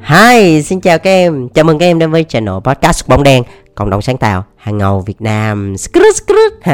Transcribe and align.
Hi, 0.00 0.62
xin 0.62 0.80
chào 0.80 0.98
các 0.98 1.10
em. 1.10 1.48
Chào 1.48 1.64
mừng 1.64 1.78
các 1.78 1.86
em 1.86 1.98
đến 1.98 2.10
với 2.10 2.24
channel 2.24 2.54
podcast 2.64 3.08
bóng 3.08 3.22
đen 3.22 3.42
cộng 3.74 3.90
đồng 3.90 4.02
sáng 4.02 4.16
tạo 4.16 4.44
hàng 4.56 4.78
ngầu 4.78 5.00
Việt 5.00 5.20
Nam. 5.20 5.74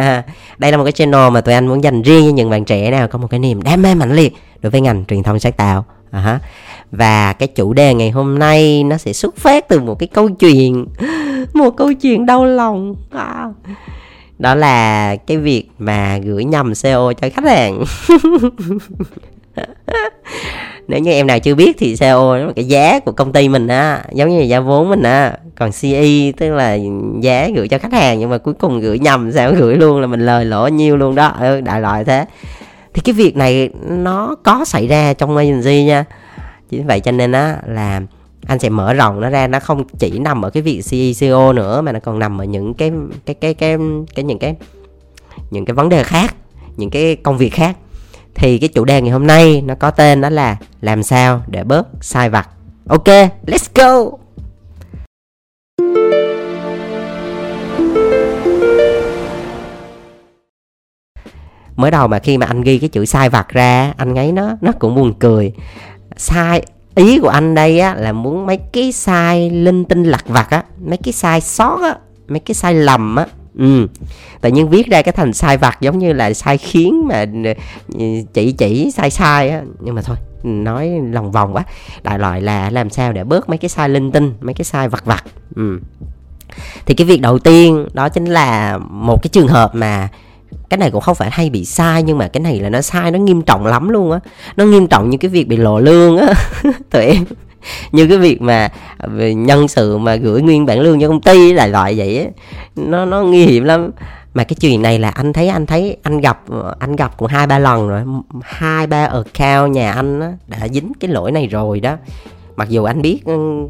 Đây 0.58 0.70
là 0.70 0.76
một 0.76 0.84
cái 0.84 0.92
channel 0.92 1.30
mà 1.30 1.40
tụi 1.40 1.54
anh 1.54 1.66
muốn 1.66 1.84
dành 1.84 2.02
riêng 2.02 2.24
cho 2.24 2.32
những 2.34 2.50
bạn 2.50 2.64
trẻ 2.64 2.90
nào 2.90 3.08
có 3.08 3.18
một 3.18 3.26
cái 3.30 3.40
niềm 3.40 3.62
đam 3.62 3.82
mê 3.82 3.94
mạnh 3.94 4.12
liệt 4.12 4.32
đối 4.60 4.70
với 4.70 4.80
ngành 4.80 5.04
truyền 5.08 5.22
thông 5.22 5.38
sáng 5.38 5.52
tạo. 5.52 5.84
Uh-huh. 6.12 6.38
Và 6.90 7.32
cái 7.32 7.48
chủ 7.48 7.72
đề 7.72 7.94
ngày 7.94 8.10
hôm 8.10 8.38
nay 8.38 8.84
nó 8.84 8.96
sẽ 8.96 9.12
xuất 9.12 9.36
phát 9.36 9.68
từ 9.68 9.80
một 9.80 9.98
cái 9.98 10.06
câu 10.06 10.28
chuyện, 10.28 10.86
một 11.54 11.70
câu 11.76 11.92
chuyện 11.92 12.26
đau 12.26 12.44
lòng. 12.44 12.94
À. 13.10 13.46
Đó 14.38 14.54
là 14.54 15.16
cái 15.16 15.36
việc 15.36 15.68
mà 15.78 16.18
gửi 16.18 16.44
nhầm 16.44 16.72
CO 16.82 17.12
cho 17.12 17.28
khách 17.34 17.44
hàng. 17.44 17.84
nếu 20.88 21.00
như 21.00 21.10
em 21.10 21.26
nào 21.26 21.38
chưa 21.38 21.54
biết 21.54 21.76
thì 21.78 21.96
CO 21.96 22.36
là 22.36 22.52
cái 22.56 22.64
giá 22.64 23.00
của 23.00 23.12
công 23.12 23.32
ty 23.32 23.48
mình 23.48 23.68
á 23.68 24.04
giống 24.12 24.30
như 24.30 24.38
là 24.38 24.44
giá 24.44 24.60
vốn 24.60 24.88
mình 24.88 25.02
á. 25.02 25.36
Còn 25.58 25.70
CE 25.82 26.32
tức 26.36 26.50
là 26.50 26.78
giá 27.20 27.48
gửi 27.54 27.68
cho 27.68 27.78
khách 27.78 27.92
hàng 27.92 28.18
nhưng 28.18 28.30
mà 28.30 28.38
cuối 28.38 28.54
cùng 28.54 28.80
gửi 28.80 28.98
nhầm 28.98 29.32
sao 29.32 29.52
gửi 29.52 29.76
luôn 29.76 30.00
là 30.00 30.06
mình 30.06 30.26
lời 30.26 30.44
lỗ 30.44 30.68
nhiêu 30.68 30.96
luôn 30.96 31.14
đó. 31.14 31.34
Ừ, 31.40 31.60
đại 31.60 31.80
loại 31.80 32.04
thế. 32.04 32.26
Thì 32.94 33.02
cái 33.04 33.12
việc 33.12 33.36
này 33.36 33.70
nó 33.88 34.36
có 34.42 34.64
xảy 34.64 34.86
ra 34.86 35.12
trong 35.12 35.36
agency 35.36 35.84
nha. 35.84 36.04
Chính 36.70 36.86
vậy 36.86 37.00
cho 37.00 37.12
nên 37.12 37.32
á 37.32 37.56
là 37.66 38.00
anh 38.46 38.58
sẽ 38.58 38.68
mở 38.68 38.94
rộng 38.94 39.20
nó 39.20 39.30
ra 39.30 39.46
nó 39.46 39.60
không 39.60 39.84
chỉ 39.98 40.18
nằm 40.18 40.42
ở 40.42 40.50
cái 40.50 40.62
việc 40.62 40.82
CEO 41.20 41.52
nữa 41.52 41.80
mà 41.80 41.92
nó 41.92 42.00
còn 42.00 42.18
nằm 42.18 42.40
ở 42.40 42.44
những 42.44 42.74
cái 42.74 42.92
cái 43.26 43.34
cái 43.34 43.54
cái 43.54 43.76
cái 44.14 44.24
những 44.24 44.38
cái 44.38 44.56
những 45.50 45.64
cái 45.64 45.74
vấn 45.74 45.88
đề 45.88 46.04
khác 46.04 46.34
những 46.76 46.90
cái 46.90 47.16
công 47.16 47.38
việc 47.38 47.52
khác 47.52 47.76
thì 48.34 48.58
cái 48.58 48.68
chủ 48.68 48.84
đề 48.84 49.00
ngày 49.00 49.10
hôm 49.10 49.26
nay 49.26 49.62
nó 49.66 49.74
có 49.74 49.90
tên 49.90 50.20
đó 50.20 50.28
là 50.28 50.56
làm 50.80 51.02
sao 51.02 51.42
để 51.46 51.64
bớt 51.64 51.88
sai 52.00 52.30
vặt. 52.30 52.48
Ok, 52.88 53.08
let's 53.46 53.68
go! 53.74 54.18
Mới 61.76 61.90
đầu 61.90 62.08
mà 62.08 62.18
khi 62.18 62.38
mà 62.38 62.46
anh 62.46 62.62
ghi 62.62 62.78
cái 62.78 62.88
chữ 62.88 63.04
sai 63.04 63.28
vặt 63.28 63.48
ra, 63.48 63.94
anh 63.96 64.14
ấy 64.14 64.32
nó 64.32 64.56
nó 64.60 64.72
cũng 64.78 64.94
buồn 64.94 65.14
cười. 65.18 65.52
Sai, 66.16 66.62
ý 66.94 67.18
của 67.18 67.28
anh 67.28 67.54
đây 67.54 67.80
á, 67.80 67.94
là 67.94 68.12
muốn 68.12 68.46
mấy 68.46 68.56
cái 68.56 68.92
sai 68.92 69.50
linh 69.50 69.84
tinh 69.84 70.04
lặt 70.04 70.24
vặt 70.26 70.50
á, 70.50 70.64
mấy 70.84 70.96
cái 70.96 71.12
sai 71.12 71.40
sót 71.40 71.78
á, 71.82 71.96
mấy 72.28 72.40
cái 72.40 72.54
sai 72.54 72.74
lầm 72.74 73.16
á 73.16 73.26
ừ. 73.58 73.86
Tự 74.40 74.50
nhiên 74.50 74.68
viết 74.68 74.86
ra 74.86 75.02
cái 75.02 75.12
thành 75.12 75.32
sai 75.32 75.56
vặt 75.56 75.80
giống 75.80 75.98
như 75.98 76.12
là 76.12 76.32
sai 76.32 76.58
khiến 76.58 77.08
mà 77.08 77.26
ừ, 77.94 78.04
chỉ 78.32 78.52
chỉ 78.52 78.90
sai 78.90 79.10
sai 79.10 79.48
á. 79.50 79.62
Nhưng 79.80 79.94
mà 79.94 80.02
thôi, 80.02 80.16
nói 80.42 80.90
lòng 81.10 81.32
vòng 81.32 81.52
quá. 81.52 81.64
Đại 82.02 82.18
loại 82.18 82.40
là 82.40 82.70
làm 82.70 82.90
sao 82.90 83.12
để 83.12 83.24
bớt 83.24 83.48
mấy 83.48 83.58
cái 83.58 83.68
sai 83.68 83.88
linh 83.88 84.12
tinh, 84.12 84.34
mấy 84.40 84.54
cái 84.54 84.64
sai 84.64 84.88
vặt 84.88 85.04
vặt. 85.04 85.24
Ừ. 85.56 85.80
Thì 86.86 86.94
cái 86.94 87.06
việc 87.06 87.20
đầu 87.20 87.38
tiên 87.38 87.86
đó 87.92 88.08
chính 88.08 88.24
là 88.24 88.78
một 88.78 89.22
cái 89.22 89.28
trường 89.32 89.48
hợp 89.48 89.74
mà 89.74 90.08
cái 90.68 90.78
này 90.78 90.90
cũng 90.90 91.00
không 91.00 91.14
phải 91.14 91.30
hay 91.32 91.50
bị 91.50 91.64
sai, 91.64 92.02
nhưng 92.02 92.18
mà 92.18 92.28
cái 92.28 92.40
này 92.40 92.60
là 92.60 92.68
nó 92.68 92.80
sai, 92.80 93.10
nó 93.10 93.18
nghiêm 93.18 93.42
trọng 93.42 93.66
lắm 93.66 93.88
luôn 93.88 94.12
á. 94.12 94.18
Nó 94.56 94.64
nghiêm 94.64 94.86
trọng 94.86 95.10
như 95.10 95.18
cái 95.18 95.28
việc 95.28 95.48
bị 95.48 95.56
lộ 95.56 95.80
lương 95.80 96.18
á, 96.18 96.34
tụi 96.90 97.02
em. 97.02 97.24
như 97.92 98.06
cái 98.06 98.18
việc 98.18 98.42
mà 98.42 98.68
nhân 99.34 99.68
sự 99.68 99.98
mà 99.98 100.16
gửi 100.16 100.42
nguyên 100.42 100.66
bản 100.66 100.80
lương 100.80 101.00
cho 101.00 101.08
công 101.08 101.20
ty 101.20 101.52
là 101.52 101.66
loại 101.66 101.94
vậy 101.96 102.28
nó 102.76 103.04
nó 103.04 103.22
nguy 103.22 103.46
hiểm 103.46 103.64
lắm. 103.64 103.90
Mà 104.34 104.44
cái 104.44 104.56
chuyện 104.60 104.82
này 104.82 104.98
là 104.98 105.08
anh 105.08 105.32
thấy 105.32 105.48
anh 105.48 105.66
thấy 105.66 105.96
anh 106.02 106.20
gặp 106.20 106.42
anh 106.78 106.96
gặp 106.96 107.16
cũng 107.16 107.28
hai 107.28 107.46
ba 107.46 107.58
lần 107.58 107.88
rồi. 107.88 108.02
Hai 108.42 108.86
ba 108.86 109.06
account 109.06 109.72
nhà 109.74 109.92
anh 109.92 110.20
á, 110.20 110.32
đã 110.46 110.68
dính 110.68 110.92
cái 111.00 111.10
lỗi 111.10 111.32
này 111.32 111.46
rồi 111.46 111.80
đó. 111.80 111.96
Mặc 112.56 112.68
dù 112.68 112.84
anh 112.84 113.02
biết 113.02 113.24
ừ, 113.24 113.66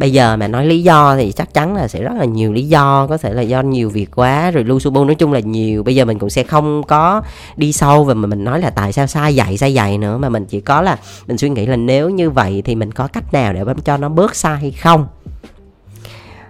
bây 0.00 0.12
giờ 0.12 0.36
mà 0.36 0.48
nói 0.48 0.66
lý 0.66 0.82
do 0.82 1.16
thì 1.16 1.32
chắc 1.32 1.54
chắn 1.54 1.74
là 1.74 1.88
sẽ 1.88 2.02
rất 2.02 2.12
là 2.18 2.24
nhiều 2.24 2.52
lý 2.52 2.68
do 2.68 3.06
có 3.06 3.16
thể 3.16 3.34
là 3.34 3.42
do 3.42 3.62
nhiều 3.62 3.90
việc 3.90 4.10
quá 4.14 4.50
rồi 4.50 4.64
lưu 4.64 4.80
subu 4.80 5.04
nói 5.04 5.14
chung 5.14 5.32
là 5.32 5.40
nhiều. 5.40 5.82
Bây 5.82 5.94
giờ 5.94 6.04
mình 6.04 6.18
cũng 6.18 6.30
sẽ 6.30 6.42
không 6.42 6.82
có 6.82 7.22
đi 7.56 7.72
sâu 7.72 8.04
và 8.04 8.14
mà 8.14 8.26
mình 8.26 8.44
nói 8.44 8.60
là 8.60 8.70
tại 8.70 8.92
sao 8.92 9.06
sai 9.06 9.34
dạy 9.34 9.56
sai 9.56 9.74
dạy 9.74 9.98
nữa 9.98 10.18
mà 10.18 10.28
mình 10.28 10.44
chỉ 10.44 10.60
có 10.60 10.82
là 10.82 10.98
mình 11.26 11.38
suy 11.38 11.48
nghĩ 11.48 11.66
là 11.66 11.76
nếu 11.76 12.10
như 12.10 12.30
vậy 12.30 12.62
thì 12.64 12.74
mình 12.74 12.92
có 12.92 13.06
cách 13.06 13.32
nào 13.32 13.52
để 13.52 13.64
cho 13.84 13.96
nó 13.96 14.08
bớt 14.08 14.36
sai 14.36 14.56
hay 14.56 14.70
không? 14.70 15.06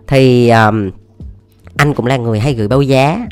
Thì 0.07 0.51
um, 0.51 0.91
anh 1.77 1.95
cũng 1.95 2.07
là 2.07 2.17
người 2.17 2.41
hay 2.41 2.55
gửi 2.55 2.69
báo 2.69 2.83
giá 2.83 3.27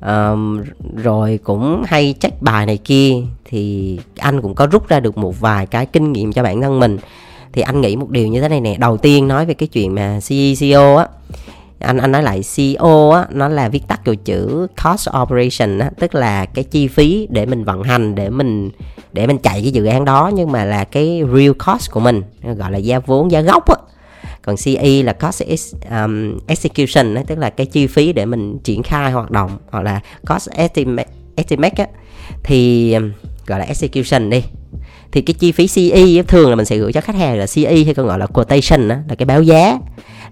um, 0.00 0.62
rồi 0.96 1.38
cũng 1.44 1.82
hay 1.86 2.14
check 2.20 2.42
bài 2.42 2.66
này 2.66 2.76
kia 2.76 3.14
thì 3.44 3.98
anh 4.18 4.42
cũng 4.42 4.54
có 4.54 4.66
rút 4.66 4.88
ra 4.88 5.00
được 5.00 5.18
một 5.18 5.40
vài 5.40 5.66
cái 5.66 5.86
kinh 5.86 6.12
nghiệm 6.12 6.32
cho 6.32 6.42
bản 6.42 6.60
thân 6.60 6.80
mình 6.80 6.98
thì 7.54 7.62
anh 7.62 7.80
nghĩ 7.80 7.96
một 7.96 8.10
điều 8.10 8.28
như 8.28 8.40
thế 8.40 8.48
này 8.48 8.60
nè. 8.60 8.76
Đầu 8.78 8.96
tiên 8.96 9.28
nói 9.28 9.46
về 9.46 9.54
cái 9.54 9.66
chuyện 9.66 9.94
mà 9.94 10.18
CEO 10.28 10.96
á. 10.96 11.06
Anh 11.78 11.98
anh 11.98 12.12
nói 12.12 12.22
lại 12.22 12.40
CEO 12.56 13.10
á 13.10 13.26
nó 13.30 13.48
là 13.48 13.68
viết 13.68 13.82
tắt 13.88 14.00
của 14.04 14.14
chữ 14.14 14.66
cost 14.84 15.08
operation 15.22 15.78
á 15.78 15.90
tức 15.98 16.14
là 16.14 16.46
cái 16.46 16.64
chi 16.64 16.88
phí 16.88 17.26
để 17.30 17.46
mình 17.46 17.64
vận 17.64 17.82
hành 17.82 18.14
để 18.14 18.30
mình 18.30 18.70
để 19.12 19.26
mình 19.26 19.38
chạy 19.38 19.62
cái 19.62 19.72
dự 19.72 19.84
án 19.84 20.04
đó 20.04 20.30
nhưng 20.34 20.52
mà 20.52 20.64
là 20.64 20.84
cái 20.84 21.22
real 21.34 21.52
cost 21.66 21.90
của 21.90 22.00
mình 22.00 22.22
gọi 22.42 22.72
là 22.72 22.78
giá 22.78 22.98
vốn 22.98 23.30
giá 23.30 23.40
gốc 23.40 23.68
á. 23.68 23.76
Còn 24.42 24.56
CE 24.56 25.02
là 25.02 25.12
cost 25.12 25.42
um, 25.90 26.38
execution 26.46 27.14
á 27.14 27.22
tức 27.26 27.38
là 27.38 27.50
cái 27.50 27.66
chi 27.66 27.86
phí 27.86 28.12
để 28.12 28.26
mình 28.26 28.58
triển 28.64 28.82
khai 28.82 29.12
hoạt 29.12 29.30
động 29.30 29.58
hoặc 29.70 29.80
là 29.80 30.00
cost 30.28 30.50
estimate, 30.50 31.08
estimate 31.36 31.84
á. 31.84 31.86
Thì 32.42 32.92
um, 32.92 33.12
gọi 33.46 33.58
là 33.58 33.64
execution 33.64 34.30
đi 34.30 34.42
thì 35.14 35.22
cái 35.22 35.34
chi 35.34 35.52
phí 35.52 35.66
CE 35.66 36.22
thường 36.22 36.50
là 36.50 36.56
mình 36.56 36.66
sẽ 36.66 36.76
gửi 36.76 36.92
cho 36.92 37.00
khách 37.00 37.16
hàng 37.16 37.38
là 37.38 37.46
CE 37.54 37.84
hay 37.84 37.94
còn 37.94 38.06
gọi 38.06 38.18
là 38.18 38.26
quotation 38.26 38.88
đó, 38.88 38.96
là 39.08 39.14
cái 39.14 39.26
báo 39.26 39.42
giá. 39.42 39.78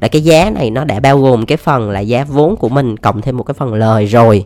Là 0.00 0.08
cái 0.08 0.22
giá 0.22 0.50
này 0.50 0.70
nó 0.70 0.84
đã 0.84 1.00
bao 1.00 1.18
gồm 1.18 1.46
cái 1.46 1.56
phần 1.56 1.90
là 1.90 2.00
giá 2.00 2.24
vốn 2.24 2.56
của 2.56 2.68
mình 2.68 2.96
cộng 2.96 3.22
thêm 3.22 3.36
một 3.36 3.42
cái 3.42 3.54
phần 3.58 3.74
lời 3.74 4.06
rồi. 4.06 4.44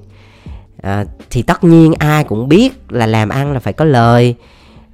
À, 0.83 1.05
thì 1.31 1.43
tất 1.43 1.65
nhiên 1.65 1.95
ai 1.99 2.25
cũng 2.25 2.49
biết 2.49 2.73
là 2.89 3.07
làm 3.07 3.29
ăn 3.29 3.53
là 3.53 3.61
phải 3.61 3.73
có 3.73 3.85
lời. 3.85 4.35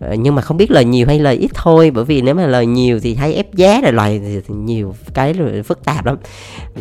Ờ, 0.03 0.15
nhưng 0.15 0.35
mà 0.35 0.43
không 0.43 0.57
biết 0.57 0.71
lời 0.71 0.85
nhiều 0.85 1.07
hay 1.07 1.19
lời 1.19 1.37
ít 1.37 1.51
thôi 1.55 1.91
bởi 1.91 2.05
vì 2.05 2.23
nếu 2.23 2.35
mà 2.35 2.47
lời 2.47 2.67
nhiều 2.67 3.01
thì 3.01 3.15
hay 3.15 3.35
ép 3.35 3.55
giá 3.55 3.81
đại 3.83 3.93
loại 3.93 4.21
thì 4.25 4.55
nhiều 4.55 4.95
cái 5.15 5.35
phức 5.65 5.85
tạp 5.85 6.07
lắm. 6.07 6.17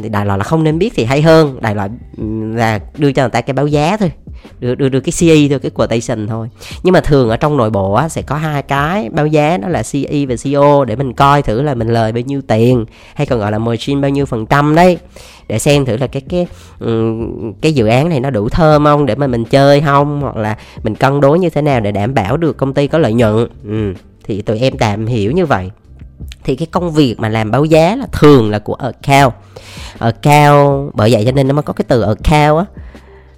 Thì 0.01 0.09
đại 0.09 0.25
loại 0.25 0.37
là 0.37 0.43
không 0.43 0.63
nên 0.63 0.79
biết 0.79 0.93
thì 0.95 1.03
hay 1.03 1.21
hơn. 1.21 1.57
Đại 1.61 1.75
loại 1.75 1.89
ừ, 2.17 2.23
là 2.55 2.79
đưa 2.97 3.11
cho 3.11 3.23
người 3.23 3.29
ta 3.29 3.41
cái 3.41 3.53
báo 3.53 3.67
giá 3.67 3.97
thôi. 3.97 4.11
Đưa 4.59 4.75
đưa, 4.75 4.89
đưa 4.89 4.99
cái 4.99 5.11
CE 5.19 5.49
thôi 5.49 5.59
cái 5.59 5.71
quotation 5.71 6.27
thôi. 6.27 6.47
Nhưng 6.83 6.93
mà 6.93 7.01
thường 7.01 7.29
ở 7.29 7.37
trong 7.37 7.57
nội 7.57 7.69
bộ 7.69 7.93
á, 7.93 8.09
sẽ 8.09 8.21
có 8.21 8.35
hai 8.35 8.61
cái 8.61 9.09
báo 9.09 9.27
giá 9.27 9.57
đó 9.57 9.67
là 9.67 9.83
CE 9.91 10.25
và 10.27 10.35
CO 10.43 10.85
để 10.85 10.95
mình 10.95 11.13
coi 11.13 11.41
thử 11.41 11.61
là 11.61 11.73
mình 11.73 11.87
lời 11.87 12.11
bao 12.11 12.21
nhiêu 12.21 12.41
tiền 12.47 12.85
hay 13.15 13.27
còn 13.27 13.39
gọi 13.39 13.51
là 13.51 13.59
margin 13.59 14.01
bao 14.01 14.11
nhiêu 14.11 14.25
phần 14.25 14.45
trăm 14.45 14.75
đấy. 14.75 14.97
Để 15.47 15.59
xem 15.59 15.85
thử 15.85 15.97
là 15.97 16.07
cái 16.07 16.21
cái 16.29 16.47
ừ, 16.79 17.13
cái 17.61 17.73
dự 17.73 17.87
án 17.87 18.09
này 18.09 18.19
nó 18.19 18.29
đủ 18.29 18.49
thơm 18.49 18.83
không 18.83 19.05
để 19.05 19.15
mà 19.15 19.27
mình 19.27 19.45
chơi 19.45 19.81
không 19.81 20.21
hoặc 20.21 20.35
là 20.37 20.57
mình 20.83 20.95
cân 20.95 21.21
đối 21.21 21.39
như 21.39 21.49
thế 21.49 21.61
nào 21.61 21.79
để 21.79 21.91
đảm 21.91 22.13
bảo 22.13 22.37
được 22.37 22.57
công 22.57 22.73
ty 22.73 22.87
có 22.87 22.97
lợi 22.97 23.10
nhuận. 23.13 23.47
Ừ. 23.67 23.93
thì 24.23 24.41
tụi 24.41 24.59
em 24.59 24.77
tạm 24.77 25.05
hiểu 25.05 25.31
như 25.31 25.45
vậy. 25.45 25.71
Thì 26.43 26.55
cái 26.55 26.67
công 26.71 26.91
việc 26.91 27.15
mà 27.19 27.29
làm 27.29 27.51
báo 27.51 27.65
giá 27.65 27.95
là 27.95 28.05
thường 28.11 28.49
là 28.49 28.59
của 28.59 28.73
account. 28.73 29.33
Account, 29.99 30.91
bởi 30.93 31.11
vậy 31.11 31.25
cho 31.25 31.31
nên 31.31 31.47
nó 31.47 31.53
mới 31.53 31.63
có 31.63 31.73
cái 31.73 31.85
từ 31.87 32.01
account 32.01 32.67
á. 32.67 32.83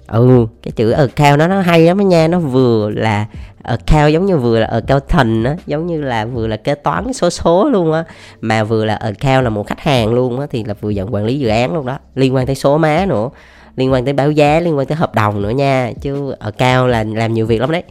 Ừ 0.06 0.46
cái 0.62 0.72
chữ 0.72 0.90
account 0.90 1.38
nó 1.38 1.48
nó 1.48 1.60
hay 1.60 1.80
lắm 1.80 2.08
nha, 2.08 2.28
nó 2.28 2.38
vừa 2.38 2.90
là 2.90 3.26
account 3.62 4.12
giống 4.12 4.26
như 4.26 4.36
vừa 4.36 4.60
là 4.60 4.66
accountant 4.66 5.44
á, 5.44 5.56
giống 5.66 5.86
như 5.86 6.02
là 6.02 6.24
vừa 6.24 6.46
là 6.46 6.56
kế 6.56 6.74
toán 6.74 7.12
số 7.12 7.30
số 7.30 7.68
luôn 7.68 7.92
á, 7.92 8.04
mà 8.40 8.64
vừa 8.64 8.84
là 8.84 8.94
account 8.94 9.44
là 9.44 9.50
một 9.50 9.66
khách 9.66 9.80
hàng 9.80 10.14
luôn 10.14 10.40
á, 10.40 10.46
thì 10.50 10.64
là 10.64 10.74
vừa 10.80 10.90
dẫn 10.90 11.14
quản 11.14 11.24
lý 11.24 11.38
dự 11.38 11.48
án 11.48 11.74
luôn 11.74 11.86
đó. 11.86 11.98
Liên 12.14 12.34
quan 12.34 12.46
tới 12.46 12.54
số 12.54 12.78
má 12.78 13.06
nữa, 13.08 13.30
liên 13.76 13.92
quan 13.92 14.04
tới 14.04 14.14
báo 14.14 14.30
giá, 14.30 14.60
liên 14.60 14.78
quan 14.78 14.86
tới 14.86 14.96
hợp 14.96 15.14
đồng 15.14 15.42
nữa 15.42 15.50
nha, 15.50 15.92
chứ 16.00 16.34
account 16.40 16.90
là 16.90 17.04
làm 17.04 17.34
nhiều 17.34 17.46
việc 17.46 17.60
lắm 17.60 17.70
đấy. 17.70 17.82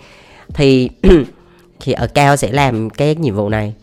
Thì 0.54 0.90
thì 1.84 1.94
ở 1.94 2.08
cao 2.08 2.36
sẽ 2.36 2.52
làm 2.52 2.90
cái 2.90 3.16
nhiệm 3.16 3.36
vụ 3.36 3.50
này. 3.50 3.74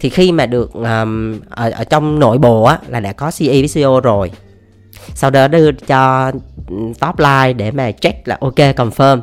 Thì 0.00 0.10
khi 0.10 0.32
mà 0.32 0.46
được 0.46 0.72
um, 0.72 1.40
ở, 1.50 1.70
ở 1.70 1.84
trong 1.84 2.18
nội 2.18 2.38
bộ 2.38 2.62
á 2.64 2.78
là 2.88 3.00
đã 3.00 3.12
có 3.12 3.30
CE 3.38 3.46
với 3.46 3.68
CEO 3.74 4.00
rồi. 4.00 4.30
Sau 5.14 5.30
đó 5.30 5.48
đưa 5.48 5.72
cho 5.72 6.32
top 7.00 7.18
line 7.18 7.52
để 7.52 7.70
mà 7.70 7.92
check 7.92 8.28
là 8.28 8.38
ok 8.40 8.54
confirm. 8.54 9.20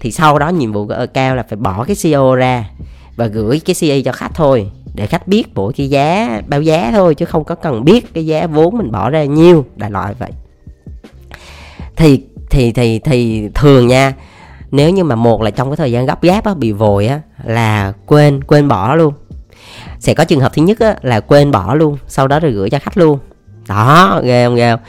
Thì 0.00 0.12
sau 0.12 0.38
đó 0.38 0.48
nhiệm 0.48 0.72
vụ 0.72 0.86
của 0.86 0.94
account 0.94 1.36
là 1.36 1.42
phải 1.48 1.56
bỏ 1.56 1.84
cái 1.84 1.96
CEO 2.02 2.34
ra 2.34 2.64
và 3.16 3.26
gửi 3.26 3.60
cái 3.64 3.74
CE 3.80 4.02
cho 4.02 4.12
khách 4.12 4.30
thôi 4.34 4.70
để 4.94 5.06
khách 5.06 5.28
biết 5.28 5.46
mỗi 5.54 5.72
cái 5.72 5.90
giá 5.90 6.40
bao 6.46 6.62
giá 6.62 6.90
thôi 6.94 7.14
chứ 7.14 7.24
không 7.24 7.44
có 7.44 7.54
cần 7.54 7.84
biết 7.84 8.14
cái 8.14 8.26
giá 8.26 8.46
vốn 8.46 8.78
mình 8.78 8.92
bỏ 8.92 9.10
ra 9.10 9.24
nhiêu 9.24 9.64
đại 9.76 9.90
loại 9.90 10.14
vậy. 10.18 10.30
Thì 11.96 12.22
thì 12.50 12.72
thì 12.72 12.98
thì 12.98 13.48
thường 13.54 13.86
nha 13.86 14.12
nếu 14.74 14.90
như 14.90 15.04
mà 15.04 15.14
một 15.14 15.42
là 15.42 15.50
trong 15.50 15.70
cái 15.70 15.76
thời 15.76 15.92
gian 15.92 16.06
gấp 16.06 16.22
gáp 16.22 16.44
á, 16.44 16.54
bị 16.54 16.72
vội 16.72 17.06
á, 17.06 17.20
là 17.44 17.92
quên 18.06 18.44
quên 18.44 18.68
bỏ 18.68 18.94
luôn. 18.94 19.14
Sẽ 19.98 20.14
có 20.14 20.24
trường 20.24 20.40
hợp 20.40 20.52
thứ 20.54 20.62
nhất 20.62 20.78
á, 20.80 20.96
là 21.02 21.20
quên 21.20 21.50
bỏ 21.50 21.74
luôn, 21.74 21.98
sau 22.08 22.28
đó 22.28 22.40
rồi 22.40 22.52
gửi 22.52 22.70
cho 22.70 22.78
khách 22.78 22.96
luôn. 22.96 23.18
Đó, 23.68 24.20
ghê 24.24 24.44
không 24.44 24.56
ghê 24.56 24.70
không? 24.70 24.80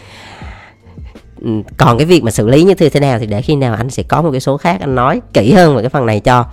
Ừ, 1.42 1.50
còn 1.78 1.98
cái 1.98 2.06
việc 2.06 2.24
mà 2.24 2.32
xử 2.32 2.48
lý 2.48 2.64
như 2.64 2.74
thế 2.74 3.00
nào 3.00 3.20
thì 3.20 3.26
để 3.26 3.42
khi 3.42 3.56
nào 3.56 3.76
anh 3.76 3.90
sẽ 3.90 4.04
có 4.04 4.22
một 4.22 4.32
cái 4.32 4.40
số 4.40 4.58
khác 4.58 4.78
anh 4.80 4.96
nói 4.96 5.22
kỹ 5.34 5.54
hơn 5.54 5.76
về 5.76 5.82
cái 5.82 5.90
phần 5.90 6.06
này 6.06 6.20
cho. 6.20 6.46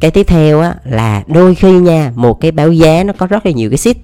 Cái 0.00 0.10
tiếp 0.10 0.24
theo 0.24 0.60
á, 0.60 0.74
là 0.84 1.22
đôi 1.26 1.54
khi 1.54 1.72
nha, 1.72 2.12
một 2.14 2.40
cái 2.40 2.50
báo 2.50 2.72
giá 2.72 3.04
nó 3.04 3.12
có 3.18 3.26
rất 3.26 3.46
là 3.46 3.52
nhiều 3.52 3.70
cái 3.70 3.78
ship 3.78 3.96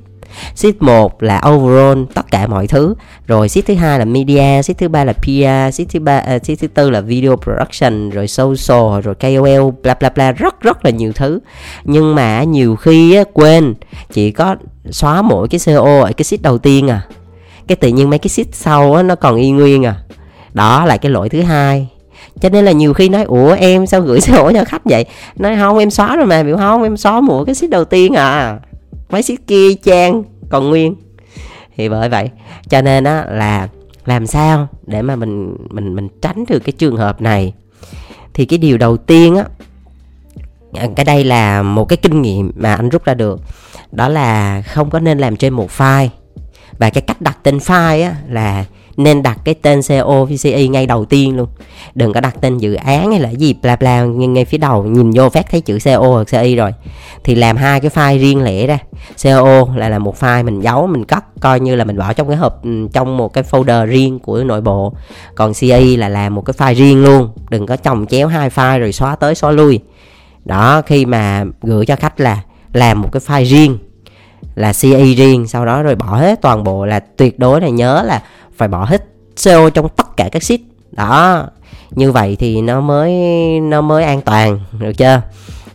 Sheet 0.55 0.83
1 0.83 1.23
là 1.23 1.43
overall 1.49 2.03
tất 2.15 2.31
cả 2.31 2.47
mọi 2.47 2.67
thứ. 2.67 2.95
Rồi 3.27 3.49
sheet 3.49 3.67
thứ 3.67 3.75
hai 3.75 3.99
là 3.99 4.05
media 4.05 4.63
Sheet 4.63 4.79
thứ 4.79 4.89
ba 4.89 5.05
là 5.05 5.13
PR 5.13 5.75
Sheet 5.75 5.89
thứ 5.89 6.01
ba 6.01 6.19
ờ, 6.19 6.37
uh, 6.37 6.47
sheet 6.47 6.59
thứ 6.61 6.67
tư 6.67 6.91
là 6.91 7.01
video 7.01 7.37
production 7.37 8.11
Rồi 8.11 8.29
social 8.29 9.01
Rồi 9.05 9.15
KOL 9.15 9.71
bla 9.83 9.95
bla 9.95 10.09
bla 10.09 10.33
Rất 10.33 10.61
rất 10.61 10.85
là 10.85 10.91
nhiều 10.91 11.13
thứ. 11.13 11.41
Nhưng 11.85 12.15
mà 12.15 12.43
nhiều 12.43 12.77
khi 12.77 13.15
á, 13.15 13.25
quên 13.33 13.75
Chỉ 14.13 14.31
có 14.31 14.57
xóa 14.91 15.23
mỗi 15.23 15.49
cái 15.49 15.61
CO 15.67 16.01
ở 16.03 16.13
cái 16.17 16.25
sheet 16.25 16.43
đầu 16.43 16.59
tiên 16.59 16.91
à. 16.91 17.03
Cái 17.69 17.77
tự 17.77 17.89
nhiên 17.89 18.11
mấy 18.11 18.19
cái 18.19 18.29
sheet 18.29 18.47
sau 18.53 18.95
á, 18.95 19.03
nó 19.03 19.15
còn 19.15 19.37
y 19.37 19.51
nguyên 19.51 19.87
à. 19.87 19.95
Đó 20.53 20.85
là 20.85 20.97
cái 20.97 21.13
lỗi 21.13 21.29
thứ 21.29 21.43
hai. 21.43 21.89
Cho 22.41 22.49
nên 22.49 22.65
là 22.65 22.73
nhiều 22.73 22.95
khi 22.95 23.09
nói 23.09 23.25
ủa 23.25 23.53
em 23.53 23.87
sao 23.87 24.01
gửi 24.01 24.21
sổ 24.21 24.53
cho 24.55 24.65
khách 24.65 24.83
vậy? 24.85 25.05
Nói 25.37 25.57
không 25.57 25.79
em 25.79 25.91
xóa 25.91 26.17
rồi 26.17 26.27
mà 26.27 26.43
biểu 26.43 26.57
không 26.57 26.83
em 26.83 26.97
xóa 26.97 27.21
mỗi 27.21 27.47
cái 27.47 27.55
sheet 27.55 27.71
đầu 27.71 27.85
tiên 27.85 28.15
à 28.15 28.59
mấy 29.11 29.23
ship 29.23 29.47
kia 29.47 29.75
trang, 29.75 30.23
còn 30.51 30.69
nguyên. 30.69 30.95
Thì 31.77 31.89
bởi 31.89 32.09
vậy, 32.09 32.31
cho 32.69 32.83
nên 32.83 33.05
á, 33.05 33.25
là 33.31 33.69
làm 34.07 34.27
sao 34.27 34.69
để 34.87 35.03
mà 35.03 35.17
mình 35.17 35.57
mình 35.71 35.95
mình 35.95 36.09
tránh 36.23 36.45
được 36.49 36.59
cái 36.59 36.73
trường 36.73 36.97
hợp 36.97 37.21
này? 37.21 37.55
Thì 38.35 38.45
cái 38.45 38.59
điều 38.59 38.79
đầu 38.79 38.97
tiên 38.97 39.37
á, 39.37 39.45
cái 40.97 41.05
đây 41.05 41.25
là 41.25 41.63
một 41.63 41.85
cái 41.85 41.97
kinh 41.97 42.23
nghiệm 42.23 42.53
mà 42.57 42.75
anh 42.75 42.89
rút 42.89 43.05
ra 43.05 43.15
được. 43.15 43.41
Đó 43.93 44.09
là 44.09 44.63
không 44.63 44.91
có 44.91 44.99
nên 45.01 45.19
làm 45.19 45.37
trên 45.37 45.53
một 45.53 45.71
file 45.77 46.09
và 46.81 46.91
cái 46.91 47.03
cách 47.03 47.21
đặt 47.21 47.39
tên 47.43 47.59
file 47.59 48.03
á, 48.03 48.15
là 48.29 48.65
nên 48.97 49.23
đặt 49.23 49.39
cái 49.45 49.55
tên 49.55 49.81
CO 49.89 50.25
VCE 50.25 50.67
ngay 50.67 50.87
đầu 50.87 51.05
tiên 51.05 51.37
luôn. 51.37 51.49
Đừng 51.95 52.13
có 52.13 52.21
đặt 52.21 52.37
tên 52.41 52.59
dự 52.59 52.75
án 52.75 53.11
hay 53.11 53.21
là 53.21 53.31
gì, 53.31 53.55
bla 53.63 53.77
bla, 53.77 54.05
ngay 54.05 54.45
phía 54.45 54.59
đầu, 54.59 54.85
nhìn 54.85 55.11
vô 55.15 55.29
phát 55.29 55.51
thấy 55.51 55.61
chữ 55.61 55.79
CO 55.85 55.99
hoặc 55.99 56.27
CI 56.31 56.57
rồi. 56.57 56.73
Thì 57.25 57.35
làm 57.35 57.57
hai 57.57 57.81
cái 57.81 57.91
file 57.91 58.19
riêng 58.19 58.43
lẻ 58.43 58.67
ra. 58.67 58.79
CO 59.23 59.69
là 59.77 59.89
là 59.89 59.99
một 59.99 60.17
file 60.21 60.45
mình 60.45 60.61
giấu, 60.61 60.87
mình 60.87 61.05
cất, 61.05 61.25
coi 61.41 61.61
như 61.61 61.77
là 61.77 61.85
mình 61.85 61.99
bỏ 61.99 62.13
trong 62.13 62.29
cái 62.29 62.37
hộp 62.37 62.65
ừ, 62.65 62.89
trong 62.93 63.17
một 63.17 63.33
cái 63.33 63.45
folder 63.51 63.87
riêng 63.87 64.19
của 64.19 64.45
nội 64.45 64.61
bộ. 64.61 64.93
Còn 65.35 65.55
CI 65.55 65.97
là 65.97 66.09
làm 66.09 66.35
một 66.35 66.43
cái 66.43 66.55
file 66.59 66.75
riêng 66.75 67.05
luôn. 67.05 67.29
Đừng 67.51 67.67
có 67.67 67.77
chồng 67.77 68.07
chéo 68.07 68.29
hai 68.29 68.51
file 68.51 68.79
rồi 68.79 68.93
xóa 68.93 69.17
tới 69.17 69.35
xóa 69.35 69.51
lui. 69.51 69.81
Đó, 70.45 70.83
khi 70.87 71.07
mà 71.07 71.45
gửi 71.63 71.87
cho 71.87 71.97
khách 71.97 72.21
là 72.21 72.43
làm 72.73 73.03
một 73.03 73.09
cái 73.13 73.21
file 73.27 73.45
riêng 73.45 73.79
là 74.55 74.73
CE 74.73 75.05
riêng 75.05 75.47
sau 75.47 75.67
đó 75.67 75.83
rồi 75.83 75.95
bỏ 75.95 76.17
hết 76.17 76.43
toàn 76.43 76.65
bộ 76.65 76.87
là 76.87 77.01
tuyệt 77.01 77.39
đối 77.39 77.61
là 77.61 77.69
nhớ 77.69 78.03
là 78.07 78.23
phải 78.57 78.69
bỏ 78.69 78.85
hết 78.85 79.05
CO 79.45 79.71
trong 79.71 79.89
tất 79.89 80.17
cả 80.17 80.29
các 80.33 80.43
sheet 80.43 80.61
đó 80.93 81.47
như 81.91 82.13
vậy 82.13 82.37
thì 82.39 82.61
nó 82.61 82.81
mới 82.81 83.13
nó 83.61 83.81
mới 83.81 84.05
an 84.05 84.21
toàn 84.21 84.61
được 84.79 84.93
chưa? 84.97 85.23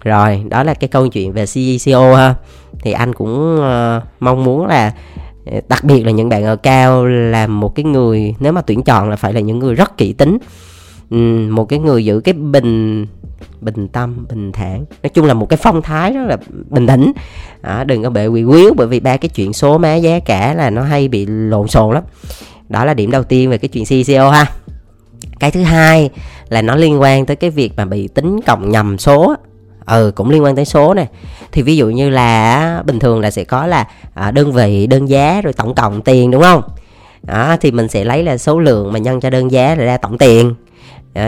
Rồi 0.04 0.44
đó 0.50 0.64
là 0.64 0.74
cái 0.74 0.88
câu 0.88 1.08
chuyện 1.08 1.34
về 1.34 1.46
CECO 1.46 2.16
ha. 2.16 2.36
Thì 2.82 2.92
anh 2.92 3.14
cũng 3.14 3.56
uh, 3.60 4.04
mong 4.20 4.44
muốn 4.44 4.66
là 4.66 4.94
ờ, 5.46 5.62
đặc 5.70 5.84
biệt 5.84 6.06
là 6.06 6.12
những 6.12 6.30
bạn 6.30 6.44
ở 6.44 6.56
cao 6.56 7.06
là 7.06 7.48
một 7.48 7.76
cái 7.76 7.84
người 7.84 8.36
nếu 8.40 8.52
mà 8.52 8.62
tuyển 8.62 8.84
chọn 8.84 9.10
là 9.10 9.16
phải 9.16 9.34
là 9.34 9.40
những 9.40 9.60
người 9.60 9.76
rất 9.76 9.98
kỹ 9.98 10.14
tính. 10.14 10.38
Um, 11.10 11.56
một 11.56 11.66
cái 11.66 11.80
người 11.80 12.06
giữ 12.06 12.20
cái 12.20 12.34
bình 12.34 13.06
bình 13.62 13.88
tâm 13.88 14.26
bình 14.30 14.52
thản. 14.52 14.86
Nói 15.04 15.10
chung 15.14 15.26
là 15.26 15.34
một 15.34 15.50
cái 15.50 15.58
phong 15.58 15.82
thái 15.82 16.12
rất 16.14 16.26
là 16.26 16.38
bình 16.70 16.88
tĩnh. 16.88 17.12
À, 17.62 17.84
đừng 17.84 18.04
có 18.04 18.10
bệ 18.10 18.28
quỷ 18.28 18.44
quyếu 18.44 18.74
bởi 18.78 18.88
vì 18.88 19.00
ba 19.00 19.18
cái 19.18 19.30
chuyện 19.30 19.54
số 19.54 19.78
má 19.78 19.96
giá 19.96 20.20
cả 20.20 20.54
là 20.54 20.70
nó 20.70 20.82
hay 20.82 21.08
bị 21.08 21.26
lộn 21.26 21.68
xộn 21.68 21.94
lắm. 21.94 22.04
Đó 22.70 22.86
là 22.86 22.94
điểm 22.94 23.12
đầu 23.12 23.24
tiên 23.24 23.50
về 23.50 23.58
cái 23.58 23.70
chuyện 23.70 23.86
CCO 23.86 24.32
ha. 24.32 24.46
Cái 25.40 25.52
thứ 25.52 25.64
hai 25.64 26.10
là 26.50 26.62
nó 26.62 26.76
liên 26.76 27.02
quan 27.02 27.26
tới 27.26 27.36
cái 27.36 27.50
việc 27.50 27.74
mà 27.78 27.86
bị 27.86 28.08
tính 28.08 28.40
cộng 28.46 28.70
nhầm 28.70 28.98
số. 28.98 29.36
Ừ 29.86 30.12
cũng 30.16 30.30
liên 30.30 30.44
quan 30.44 30.56
tới 30.56 30.66
số 30.66 30.94
này 30.94 31.08
thì 31.52 31.62
ví 31.62 31.78
dụ 31.78 31.90
như 31.90 32.10
là 32.10 32.84
bình 32.86 33.00
thường 33.00 33.20
là 33.20 33.32
sẽ 33.32 33.44
có 33.44 33.68
là 33.68 33.88
à, 34.14 34.32
đơn 34.32 34.52
vị 34.52 34.88
đơn 34.88 35.10
giá 35.10 35.42
rồi 35.42 35.54
tổng 35.54 35.76
cộng 35.76 36.02
tiền 36.02 36.32
đúng 36.32 36.42
không? 36.42 36.62
Đó 37.24 37.58
thì 37.62 37.72
mình 37.72 37.88
sẽ 37.88 38.04
lấy 38.04 38.24
là 38.24 38.38
số 38.38 38.60
lượng 38.60 38.94
mà 38.94 39.00
nhân 39.00 39.20
cho 39.20 39.30
đơn 39.30 39.52
giá 39.52 39.76
là 39.76 39.86
ra 39.86 39.98
tổng 39.98 40.18
tiền 40.18 40.56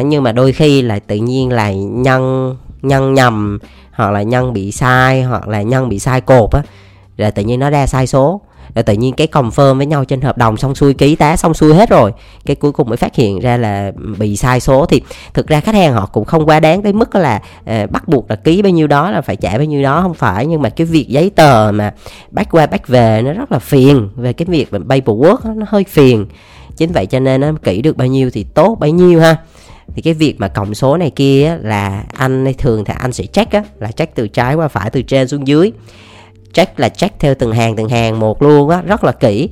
nhưng 0.06 0.24
mà 0.24 0.32
đôi 0.32 0.54
khi 0.54 0.82
là 0.82 1.00
tự 1.00 1.16
nhiên 1.16 1.50
là 1.50 1.72
nhân 1.74 2.56
nhân 2.82 3.14
nhầm 3.14 3.60
hoặc 3.92 4.12
là 4.12 4.22
nhân 4.22 4.54
bị 4.54 4.72
sai 4.72 5.24
hoặc 5.24 5.48
là 5.48 5.62
nhân 5.62 5.90
bị 5.90 6.00
sai 6.00 6.22
cột 6.22 6.52
á 6.52 6.62
rồi 7.18 7.32
tự 7.32 7.44
nhiên 7.44 7.60
nó 7.60 7.70
ra 7.70 7.88
sai 7.88 8.08
số. 8.08 8.42
Rồi 8.76 8.84
tự 8.84 8.94
nhiên 8.94 9.14
cái 9.14 9.28
confirm 9.32 9.78
với 9.78 9.86
nhau 9.86 10.06
trên 10.06 10.22
hợp 10.22 10.38
đồng 10.38 10.58
xong 10.58 10.76
xuôi 10.76 10.94
ký 10.94 11.16
tá 11.16 11.38
xong 11.38 11.54
xuôi 11.54 11.74
hết 11.74 11.90
rồi 11.90 12.14
cái 12.46 12.56
cuối 12.56 12.72
cùng 12.72 12.90
mới 12.90 12.98
phát 12.98 13.16
hiện 13.16 13.40
ra 13.40 13.58
là 13.58 13.92
bị 14.18 14.38
sai 14.38 14.60
số. 14.60 14.86
Thì 14.86 15.02
thực 15.34 15.48
ra 15.48 15.60
khách 15.60 15.76
hàng 15.76 15.94
họ 15.94 16.06
cũng 16.06 16.26
không 16.26 16.46
quá 16.46 16.60
đáng 16.60 16.82
tới 16.82 16.94
mức 16.94 17.16
là 17.16 17.42
uh, 17.62 17.92
bắt 17.92 18.08
buộc 18.08 18.30
là 18.30 18.36
ký 18.36 18.62
bao 18.62 18.72
nhiêu 18.72 18.88
đó 18.88 19.12
là 19.12 19.22
phải 19.22 19.36
trả 19.36 19.58
bao 19.58 19.66
nhiêu 19.66 19.84
đó 19.84 20.02
không 20.02 20.14
phải. 20.14 20.46
Nhưng 20.46 20.62
mà 20.62 20.70
cái 20.70 20.88
việc 20.88 21.08
giấy 21.08 21.30
tờ 21.30 21.72
mà 21.74 21.94
bắt 22.32 22.48
qua 22.52 22.66
bắt 22.66 22.88
về 22.88 23.22
nó 23.26 23.34
rất 23.34 23.52
là 23.52 23.60
phiền 23.60 24.10
về 24.16 24.34
cái 24.34 24.46
việc 24.46 24.72
paperwork 24.72 25.56
nó 25.56 25.66
hơi 25.70 25.84
phiền. 25.84 26.26
Chính 26.78 26.92
vậy 26.92 27.06
cho 27.06 27.20
nên 27.20 27.42
nó 27.42 27.52
kỹ 27.64 27.82
được 27.82 27.98
bao 27.98 28.08
nhiêu 28.08 28.30
thì 28.34 28.44
tốt 28.44 28.78
bấy 28.80 28.92
nhiêu 28.92 29.20
ha 29.20 29.38
thì 29.98 30.02
cái 30.02 30.14
việc 30.14 30.40
mà 30.40 30.48
cộng 30.48 30.76
số 30.76 30.98
này 30.98 31.10
kia 31.10 31.58
là 31.62 32.04
anh 32.14 32.54
thường 32.58 32.86
thì 32.86 32.94
anh 32.98 33.14
sẽ 33.14 33.26
check 33.26 33.52
á 33.52 33.64
là 33.80 33.92
check 33.92 34.16
từ 34.16 34.28
trái 34.28 34.56
qua 34.56 34.68
phải 34.68 34.90
từ 34.90 35.02
trên 35.02 35.28
xuống 35.28 35.48
dưới. 35.48 35.72
Check 36.54 36.80
là 36.80 36.90
check 36.90 37.20
theo 37.20 37.36
từng 37.36 37.52
hàng 37.52 37.76
từng 37.76 37.90
hàng 37.90 38.20
một 38.20 38.42
luôn 38.42 38.70
á 38.70 38.82
rất 38.82 39.04
là 39.04 39.12
kỹ. 39.12 39.50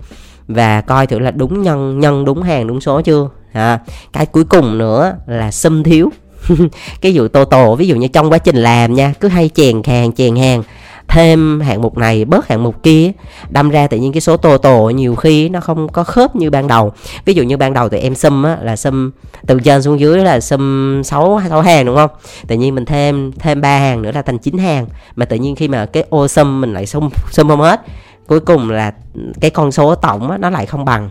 Và 0.48 0.82
coi 0.82 1.08
thử 1.08 1.20
là 1.20 1.32
đúng 1.32 1.62
nhân 1.62 2.00
nhân 2.00 2.26
đúng 2.26 2.42
hàng 2.42 2.68
đúng 2.68 2.82
số 2.82 3.02
chưa? 3.02 3.30
À, 3.54 3.80
cái 4.14 4.26
cuối 4.26 4.44
cùng 4.44 4.78
nữa 4.78 5.16
là 5.28 5.52
xâm 5.52 5.84
thiếu. 5.84 6.10
Cái 7.02 7.12
vụ 7.16 7.28
tô 7.28 7.46
tổ 7.46 7.76
ví 7.76 7.88
dụ 7.88 7.96
như 7.96 8.08
trong 8.08 8.32
quá 8.32 8.38
trình 8.38 8.56
làm 8.56 8.94
nha 8.94 9.14
cứ 9.20 9.28
hay 9.28 9.50
chèn 9.56 9.82
hàng 9.84 10.12
chèn 10.12 10.36
hàng 10.36 10.64
thêm 11.08 11.60
hạng 11.62 11.82
mục 11.82 11.98
này 11.98 12.26
bớt 12.26 12.48
hạng 12.48 12.64
mục 12.64 12.84
kia 12.84 13.12
đâm 13.50 13.70
ra 13.70 13.88
tự 13.88 13.98
nhiên 13.98 14.14
cái 14.14 14.22
số 14.22 14.38
tô 14.38 14.58
tổ 14.58 14.90
nhiều 14.90 15.16
khi 15.16 15.50
nó 15.50 15.60
không 15.60 15.88
có 15.90 16.04
khớp 16.04 16.36
như 16.36 16.50
ban 16.50 16.68
đầu. 16.68 16.94
Ví 17.26 17.34
dụ 17.34 17.44
như 17.44 17.58
ban 17.58 17.74
đầu 17.74 17.90
thì 17.90 17.98
em 17.98 18.16
xâm 18.16 18.44
á 18.44 18.58
là 18.62 18.76
xâm 18.76 19.12
từ 19.48 19.60
trên 19.60 19.82
xuống 19.82 20.00
dưới 20.00 20.18
là 20.18 20.40
xâm 20.40 21.02
6 21.04 21.42
sáu 21.50 21.62
hàng 21.62 21.86
đúng 21.86 21.96
không? 21.96 22.10
Tự 22.48 22.56
nhiên 22.56 22.76
mình 22.76 22.86
thêm 22.86 23.32
thêm 23.40 23.62
ba 23.62 23.78
hàng 23.78 24.02
nữa 24.02 24.12
là 24.12 24.22
thành 24.22 24.38
9 24.38 24.58
hàng. 24.58 24.88
Mà 25.16 25.26
tự 25.26 25.36
nhiên 25.36 25.56
khi 25.56 25.68
mà 25.68 25.86
cái 25.86 26.04
ô 26.10 26.28
xâm 26.28 26.62
mình 26.62 26.74
lại 26.74 26.86
xâm 26.86 27.10
xâm 27.32 27.48
không 27.48 27.62
hết 27.62 27.82
cuối 28.28 28.40
cùng 28.40 28.70
là 28.70 28.94
cái 29.42 29.52
con 29.52 29.72
số 29.72 29.96
tổng 29.96 30.32
á, 30.32 30.38
nó 30.38 30.50
lại 30.50 30.66
không 30.66 30.86
bằng. 30.86 31.10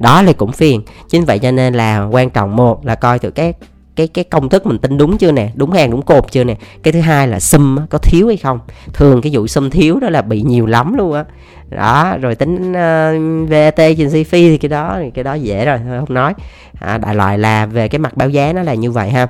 Đó 0.00 0.22
là 0.22 0.32
cũng 0.32 0.52
phiền. 0.52 0.82
Chính 1.08 1.24
vậy 1.24 1.38
cho 1.38 1.50
nên 1.50 1.74
là 1.74 2.08
quan 2.10 2.30
trọng 2.30 2.56
một 2.56 2.86
là 2.86 2.94
coi 2.94 3.18
từ 3.18 3.30
các 3.30 3.56
cái 3.98 4.08
cái 4.08 4.24
công 4.24 4.48
thức 4.48 4.66
mình 4.66 4.78
tin 4.78 4.98
đúng 4.98 5.18
chưa 5.18 5.32
nè? 5.32 5.50
Đúng 5.54 5.70
hàng 5.70 5.90
đúng 5.90 6.02
cột 6.02 6.32
chưa 6.32 6.44
nè? 6.44 6.56
Cái 6.82 6.92
thứ 6.92 7.00
hai 7.00 7.28
là 7.28 7.40
sum 7.40 7.78
có 7.90 7.98
thiếu 7.98 8.26
hay 8.26 8.36
không? 8.36 8.60
Thường 8.92 9.20
cái 9.22 9.32
vụ 9.34 9.46
sum 9.46 9.70
thiếu 9.70 10.00
đó 10.00 10.10
là 10.10 10.22
bị 10.22 10.42
nhiều 10.42 10.66
lắm 10.66 10.94
luôn 10.94 11.12
á. 11.12 11.24
Đó. 11.70 12.16
rồi 12.20 12.34
tính 12.34 12.72
ờ, 12.72 13.14
uh, 13.16 13.50
VAT 13.50 13.76
trên 13.76 14.10
chi 14.10 14.24
phí 14.24 14.48
thì 14.48 14.58
cái 14.58 14.68
đó 14.68 14.96
thì 15.02 15.10
cái 15.10 15.24
đó 15.24 15.34
dễ 15.34 15.64
rồi 15.64 15.78
không 16.00 16.14
nói. 16.14 16.34
À, 16.80 16.98
đại 16.98 17.14
loại 17.14 17.38
là 17.38 17.66
về 17.66 17.88
cái 17.88 17.98
mặt 17.98 18.16
báo 18.16 18.28
giá 18.28 18.52
nó 18.52 18.62
là 18.62 18.74
như 18.74 18.90
vậy 18.90 19.10
ha. 19.10 19.26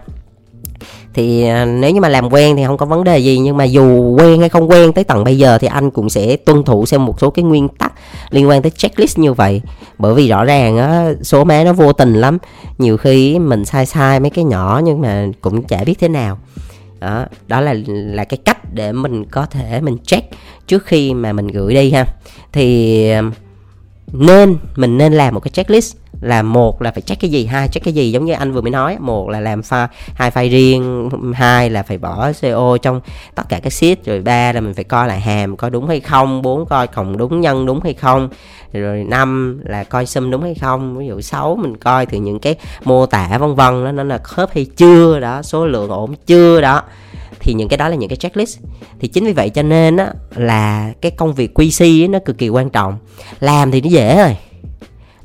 Thì 1.15 1.49
ờ, 1.49 1.65
nếu 1.65 1.91
như 1.91 2.01
mà 2.01 2.09
làm 2.09 2.33
quen 2.33 2.57
thì 2.57 2.65
không 2.67 2.77
có 2.77 2.87
vấn 2.87 3.05
đề 3.05 3.19
gì 3.19 3.39
nhưng 3.39 3.57
mà 3.57 3.65
dù 3.65 4.17
quen 4.19 4.41
hay 4.41 4.49
không 4.49 4.71
quen 4.71 4.93
tới 4.93 5.05
tận 5.05 5.25
bây 5.25 5.39
giờ 5.39 5.59
thì 5.59 5.69
anh 5.69 5.91
cũng 5.91 6.11
sẽ 6.11 6.37
tuân 6.37 6.63
thủ 6.65 6.87
xem 6.87 7.05
một 7.05 7.21
số 7.21 7.31
cái 7.31 7.43
nguyên 7.43 7.69
tắc 7.69 7.93
liên 8.31 8.49
quan 8.49 8.63
tới 8.63 8.71
checklist 8.71 9.19
như 9.19 9.33
vậy. 9.33 9.63
Bởi 9.99 10.15
vì 10.15 10.29
rõ 10.29 10.45
ràng 10.45 10.79
á, 10.79 11.13
số 11.23 11.45
má 11.45 11.65
nó 11.65 11.73
vô 11.73 11.93
tình 11.93 12.15
lắm. 12.15 12.39
Nhiều 12.79 12.97
khi 12.97 13.39
mình 13.39 13.65
sai 13.65 13.87
sai 13.87 14.21
mấy 14.21 14.31
cái 14.31 14.45
nhỏ 14.45 14.81
nhưng 14.85 15.01
mà 15.01 15.27
cũng 15.41 15.63
chả 15.63 15.85
biết 15.85 15.99
thế 16.01 16.09
nào. 16.09 16.39
Đó 17.01 17.27
đó 17.47 17.61
là 17.61 17.75
là 17.87 18.25
cái 18.25 18.39
cách 18.45 18.75
để 18.75 18.93
mình 18.93 19.25
có 19.25 19.47
thể 19.47 19.81
mình 19.81 19.97
check 20.07 20.31
trước 20.67 20.87
khi 20.87 21.15
mà 21.15 21.33
mình 21.33 21.47
gửi 21.47 21.75
đi 21.75 21.91
ha. 21.91 22.05
Thì 22.53 23.11
nên, 24.13 24.57
mình 24.77 24.99
nên 24.99 25.13
làm 25.13 25.35
một 25.35 25.41
cái 25.41 25.51
checklist 25.51 25.97
là 26.21 26.43
một 26.43 26.83
là 26.83 26.91
phải 26.91 27.03
check 27.03 27.21
cái 27.21 27.31
gì 27.31 27.47
hai 27.47 27.69
check 27.69 27.85
cái 27.85 27.95
gì 27.95 28.11
giống 28.11 28.25
như 28.25 28.33
anh 28.33 28.53
vừa 28.53 28.61
mới 28.61 28.71
nói 28.71 28.97
một 29.01 29.29
là 29.29 29.41
làm 29.41 29.63
pha 29.63 29.89
hai 30.15 30.31
file 30.31 30.51
riêng 30.51 31.11
hai 31.35 31.71
là 31.71 31.83
phải 31.83 31.99
bỏ 31.99 32.33
CO 32.43 32.77
trong 32.79 33.01
tất 33.35 33.49
cả 33.49 33.61
các 33.63 33.73
sheet 33.73 34.05
rồi 34.05 34.21
ba 34.21 34.53
là 34.53 34.61
mình 34.61 34.75
phải 34.75 34.85
coi 34.85 35.09
lại 35.09 35.21
hàm 35.21 35.57
coi 35.57 35.71
đúng 35.71 35.89
hay 35.89 36.01
không 36.01 36.43
bốn 36.43 36.67
coi 36.67 36.87
cộng 36.87 37.17
đúng 37.17 37.41
nhân 37.41 37.67
đúng 37.67 37.81
hay 37.85 37.95
không 37.95 38.29
rồi 38.73 39.05
năm 39.05 39.61
là 39.65 39.85
coi 39.85 40.07
sum 40.07 40.31
đúng 40.31 40.43
hay 40.43 40.55
không 40.55 40.99
ví 40.99 41.07
dụ 41.07 41.21
sáu 41.21 41.57
mình 41.57 41.77
coi 41.77 42.07
từ 42.07 42.19
những 42.19 42.39
cái 42.39 42.55
mô 42.85 43.07
tả 43.07 43.39
vân 43.39 43.55
vân 43.55 43.85
đó 43.85 43.93
nó 43.93 44.03
là 44.03 44.19
khớp 44.19 44.55
hay 44.55 44.65
chưa 44.77 45.21
đó 45.21 45.43
số 45.43 45.67
lượng 45.67 45.91
ổn 45.91 46.15
chưa 46.27 46.61
đó 46.61 46.83
thì 47.41 47.55
những 47.55 47.69
cái 47.69 47.77
đó 47.77 47.89
là 47.89 47.97
những 47.97 48.09
cái 48.09 48.17
checklist. 48.17 48.59
Thì 49.01 49.09
chính 49.09 49.25
vì 49.25 49.33
vậy 49.33 49.51
cho 49.51 49.63
nên 49.63 49.97
á 49.97 50.13
là 50.37 50.93
cái 51.01 51.11
công 51.11 51.35
việc 51.35 51.59
QC 51.59 52.03
ấy, 52.03 52.09
nó 52.09 52.19
cực 52.25 52.39
kỳ 52.39 52.49
quan 52.49 52.71
trọng. 52.71 52.99
Làm 53.41 53.71
thì 53.71 53.81
nó 53.81 53.89
dễ 53.89 54.17
rồi 54.17 54.37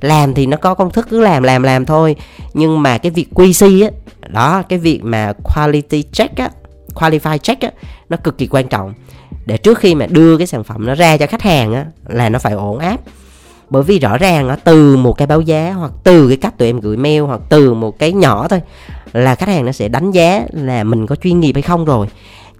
làm 0.03 0.33
thì 0.33 0.45
nó 0.45 0.57
có 0.57 0.73
công 0.73 0.91
thức 0.91 1.07
cứ 1.09 1.21
làm 1.21 1.43
làm 1.43 1.63
làm 1.63 1.85
thôi. 1.85 2.15
Nhưng 2.53 2.83
mà 2.83 2.97
cái 2.97 3.11
việc 3.11 3.27
QC 3.33 3.83
á, 3.83 3.89
đó, 4.29 4.63
cái 4.69 4.79
việc 4.79 4.99
mà 5.03 5.33
quality 5.43 6.03
check 6.03 6.37
á, 6.37 6.49
qualify 6.93 7.37
check 7.37 7.61
á, 7.61 7.71
nó 8.09 8.17
cực 8.17 8.37
kỳ 8.37 8.47
quan 8.47 8.67
trọng. 8.67 8.93
Để 9.45 9.57
trước 9.57 9.77
khi 9.77 9.95
mà 9.95 10.05
đưa 10.05 10.37
cái 10.37 10.47
sản 10.47 10.63
phẩm 10.63 10.85
nó 10.85 10.95
ra 10.95 11.17
cho 11.17 11.27
khách 11.27 11.41
hàng 11.41 11.73
á, 11.73 11.85
là 12.07 12.29
nó 12.29 12.39
phải 12.39 12.53
ổn 12.53 12.79
áp. 12.79 12.97
Bởi 13.69 13.83
vì 13.83 13.99
rõ 13.99 14.17
ràng 14.17 14.49
á, 14.49 14.57
từ 14.63 14.97
một 14.97 15.13
cái 15.13 15.27
báo 15.27 15.41
giá 15.41 15.73
hoặc 15.73 15.91
từ 16.03 16.27
cái 16.27 16.37
cách 16.37 16.57
tụi 16.57 16.67
em 16.67 16.79
gửi 16.79 16.97
mail 16.97 17.21
hoặc 17.21 17.41
từ 17.49 17.73
một 17.73 17.99
cái 17.99 18.11
nhỏ 18.11 18.47
thôi, 18.47 18.61
là 19.13 19.35
khách 19.35 19.49
hàng 19.49 19.65
nó 19.65 19.71
sẽ 19.71 19.87
đánh 19.87 20.11
giá 20.11 20.43
là 20.51 20.83
mình 20.83 21.07
có 21.07 21.15
chuyên 21.15 21.39
nghiệp 21.39 21.53
hay 21.53 21.61
không 21.61 21.85
rồi 21.85 22.07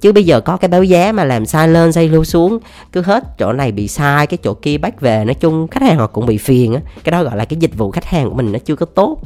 chứ 0.03 0.11
bây 0.11 0.23
giờ 0.23 0.41
có 0.41 0.57
cái 0.57 0.69
báo 0.69 0.83
giá 0.83 1.11
mà 1.11 1.23
làm 1.23 1.45
sai 1.45 1.67
lên, 1.67 1.91
sai 1.91 2.09
lưu 2.09 2.23
xuống, 2.23 2.59
cứ 2.91 3.01
hết 3.01 3.23
chỗ 3.37 3.53
này 3.53 3.71
bị 3.71 3.87
sai, 3.87 4.27
cái 4.27 4.37
chỗ 4.43 4.53
kia 4.53 4.77
bắt 4.77 5.01
về, 5.01 5.25
nói 5.25 5.33
chung 5.33 5.67
khách 5.67 5.81
hàng 5.81 5.97
họ 5.97 6.07
cũng 6.07 6.25
bị 6.25 6.37
phiền 6.37 6.73
á. 6.73 6.81
Cái 7.03 7.11
đó 7.11 7.23
gọi 7.23 7.37
là 7.37 7.45
cái 7.45 7.57
dịch 7.59 7.77
vụ 7.77 7.91
khách 7.91 8.05
hàng 8.05 8.29
của 8.29 8.35
mình 8.35 8.51
nó 8.51 8.59
chưa 8.59 8.75
có 8.75 8.85
tốt. 8.85 9.17